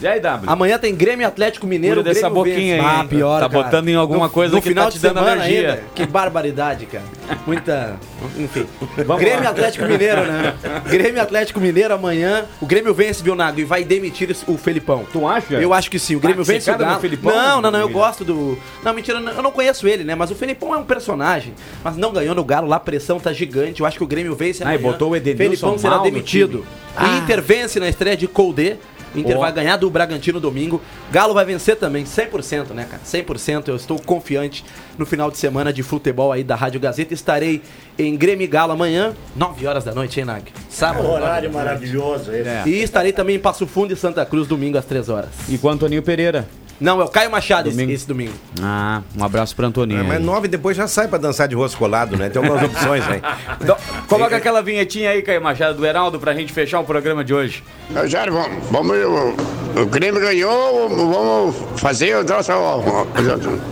e 0.00 0.06
aí, 0.06 0.20
W? 0.20 0.50
Amanhã 0.50 0.78
tem 0.78 0.94
Grêmio 0.94 1.26
Atlético 1.26 1.66
Mineiro. 1.66 1.96
Cuida 1.96 2.10
dessa 2.14 2.28
Grêmio 2.28 2.44
boquinha 2.44 2.74
aí, 2.76 2.80
Ah, 3.00 3.04
pior, 3.08 3.40
Tá 3.40 3.48
cara. 3.48 3.62
botando 3.64 3.88
em 3.88 3.94
alguma 3.94 4.26
No- 4.26 4.30
coisa 4.30 4.54
no 4.54 4.62
que 4.62 4.68
final 4.68 4.84
tá 4.84 4.90
de 4.90 4.96
te 4.96 5.02
dando 5.02 5.14
semana 5.18 5.32
alergia. 5.42 5.70
ainda. 5.70 5.82
Que 5.94 6.06
barbaridade, 6.06 6.86
cara. 6.86 7.04
Muita. 7.46 7.96
Enfim. 8.38 8.66
Vamos 9.06 9.22
Grêmio 9.22 9.44
lá. 9.44 9.50
Atlético 9.50 9.84
Mineiro, 9.86 10.22
né? 10.24 10.54
Grêmio 10.88 11.22
Atlético 11.22 11.60
Mineiro 11.60 11.94
amanhã. 11.94 12.44
O 12.60 12.66
Grêmio 12.66 12.92
vence, 12.94 13.22
viu, 13.22 13.34
Nago? 13.34 13.60
E 13.60 13.64
vai 13.64 13.84
demitir 13.84 14.34
o 14.46 14.56
Felipão. 14.56 15.04
Tu 15.12 15.26
acha? 15.26 15.54
Eu 15.54 15.72
acho 15.72 15.90
que 15.90 15.98
sim. 15.98 16.16
O 16.16 16.20
Grêmio 16.20 16.44
Tá 16.44 16.52
vence 16.52 16.70
o 16.70 16.78
Galo. 16.78 17.00
Felipão, 17.00 17.32
Não, 17.34 17.60
não, 17.60 17.70
não. 17.70 17.80
Eu 17.80 17.88
gosto 17.88 18.24
do. 18.24 18.58
Não, 18.84 18.92
mentira. 18.92 19.18
Eu 19.18 19.42
não 19.42 19.50
conheço 19.50 19.86
ele, 19.88 20.04
né? 20.04 20.14
Mas 20.14 20.30
o 20.30 20.34
Felipão 20.34 20.74
é 20.74 20.78
um 20.78 20.84
personagem. 20.84 21.54
Mas 21.82 21.96
não 21.96 22.12
ganhou 22.12 22.34
no 22.34 22.44
Galo. 22.44 22.66
Lá 22.68 22.76
a 22.76 22.80
pressão 22.80 23.18
tá 23.18 23.32
gigante. 23.32 23.80
Eu 23.80 23.86
acho 23.86 23.96
que 23.98 24.04
o 24.04 24.06
Grêmio 24.06 24.31
vence 24.34 24.62
Ah, 24.62 24.72
e 24.72 24.76
amanhã. 24.76 24.92
botou 24.92 25.10
o 25.10 25.16
Edenilson 25.16 25.48
Felipão 25.48 25.78
será 25.78 25.98
demitido. 25.98 26.64
Ah. 26.96 27.18
Inter 27.18 27.40
vence 27.42 27.78
na 27.80 27.88
estreia 27.88 28.16
de 28.16 28.26
Colde. 28.26 28.76
Inter 29.14 29.38
vai 29.38 29.52
ganhar 29.52 29.76
do 29.76 29.90
Bragantino 29.90 30.40
domingo. 30.40 30.80
Galo 31.10 31.34
vai 31.34 31.44
vencer 31.44 31.76
também, 31.76 32.02
100%, 32.06 32.70
né, 32.72 32.86
cara? 32.90 33.02
100%. 33.04 33.68
Eu 33.68 33.76
estou 33.76 34.00
confiante 34.00 34.64
no 34.96 35.04
final 35.04 35.30
de 35.30 35.36
semana 35.36 35.70
de 35.70 35.82
futebol 35.82 36.32
aí 36.32 36.42
da 36.42 36.54
Rádio 36.56 36.80
Gazeta. 36.80 37.12
Estarei 37.12 37.60
em 37.98 38.16
Grêmio 38.16 38.44
e 38.44 38.46
Galo 38.46 38.72
amanhã, 38.72 39.12
9 39.36 39.66
horas 39.66 39.84
da 39.84 39.94
noite, 39.94 40.18
hein, 40.18 40.24
Nag? 40.24 40.44
Sábado. 40.70 41.06
Horário 41.06 41.50
da 41.50 41.52
noite. 41.52 41.66
maravilhoso 41.66 42.32
esse. 42.32 42.48
É. 42.48 42.62
E 42.64 42.82
estarei 42.82 43.12
também 43.12 43.36
em 43.36 43.38
Passo 43.38 43.66
Fundo 43.66 43.92
e 43.92 43.96
Santa 43.96 44.24
Cruz 44.24 44.48
domingo 44.48 44.78
às 44.78 44.86
3 44.86 45.10
horas. 45.10 45.28
E 45.46 45.58
com 45.58 45.68
o 45.68 45.70
Antoninho 45.70 46.02
Pereira. 46.02 46.48
Não, 46.82 47.00
é 47.00 47.04
o 47.04 47.08
Caio 47.08 47.30
Machado 47.30 47.68
esse- 47.68 47.76
Domingo. 47.76 47.92
esse 47.94 48.06
domingo. 48.08 48.32
Ah, 48.60 49.02
um 49.16 49.24
abraço 49.24 49.54
pro 49.56 49.64
Antoninho. 49.66 50.00
É, 50.00 50.02
mas 50.02 50.20
nove 50.22 50.48
depois 50.48 50.76
já 50.76 50.86
sai 50.88 51.08
pra 51.08 51.18
dançar 51.18 51.46
de 51.48 51.54
rosto 51.54 51.78
colado, 51.78 52.16
né? 52.16 52.28
Tem 52.28 52.42
algumas 52.42 52.62
opções 52.64 53.04
aí. 53.08 53.22
Então, 53.62 53.76
coloca 54.08 54.36
aquela 54.36 54.60
vinhetinha 54.60 55.10
aí, 55.10 55.22
Caio 55.22 55.40
Machado, 55.40 55.78
do 55.78 55.86
Heraldo, 55.86 56.18
pra 56.18 56.34
gente 56.34 56.52
fechar 56.52 56.80
o 56.80 56.84
programa 56.84 57.22
de 57.24 57.32
hoje. 57.32 57.62
Jair, 58.06 58.32
vamos, 58.32 58.66
vamos 58.70 58.96
o, 58.96 59.80
o 59.82 59.86
Grêmio 59.86 60.20
ganhou, 60.20 60.88
vamos 60.88 61.80
fazer 61.80 62.16
o 62.16 62.24
ó, 62.58 62.78
ó, 62.80 63.02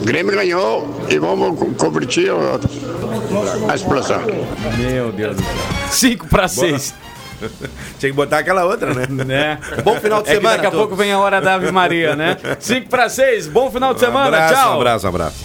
O 0.01 0.05
Grêmio 0.05 0.33
ganhou 0.33 1.01
e 1.09 1.19
vamos 1.19 1.59
co- 1.59 1.67
convertir 1.77 2.31
a 3.69 3.75
explosão. 3.75 4.23
Meu 4.79 5.11
Deus 5.11 5.37
do 5.37 5.43
céu. 5.43 5.53
5 5.91 6.27
pra 6.29 6.47
6. 6.47 6.95
Tinha 7.99 8.11
que 8.11 8.17
botar 8.17 8.39
aquela 8.39 8.65
outra, 8.65 8.93
né? 8.95 9.07
Né? 9.25 9.59
Bom 9.85 9.97
final 10.01 10.23
de 10.23 10.31
É 10.31 10.35
semana. 10.35 10.57
daqui 10.57 10.67
a 10.67 10.71
todos. 10.71 10.87
pouco 10.87 10.97
vem 10.97 11.13
a 11.13 11.19
hora 11.19 11.41
da 11.41 11.55
Ave 11.55 11.71
Maria, 11.71 12.17
né? 12.17 12.37
5 12.59 12.89
pra 12.89 13.09
6. 13.09 13.49
Bom 13.49 13.71
final 13.71 13.93
de 13.95 14.01
semana. 14.01 14.27
abraço, 14.37 14.55
Tchau. 14.55 14.71
Um 14.73 14.77
abraço, 14.81 15.07
um 15.07 15.09
abraço. 15.09 15.45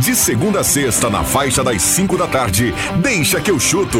De 0.00 0.14
segunda 0.14 0.60
a 0.60 0.64
sexta, 0.64 1.08
na 1.08 1.24
faixa 1.24 1.64
das 1.64 1.80
5 1.80 2.16
da 2.18 2.26
tarde, 2.26 2.74
deixa 2.96 3.40
que 3.40 3.50
eu 3.50 3.58
chuto. 3.58 3.98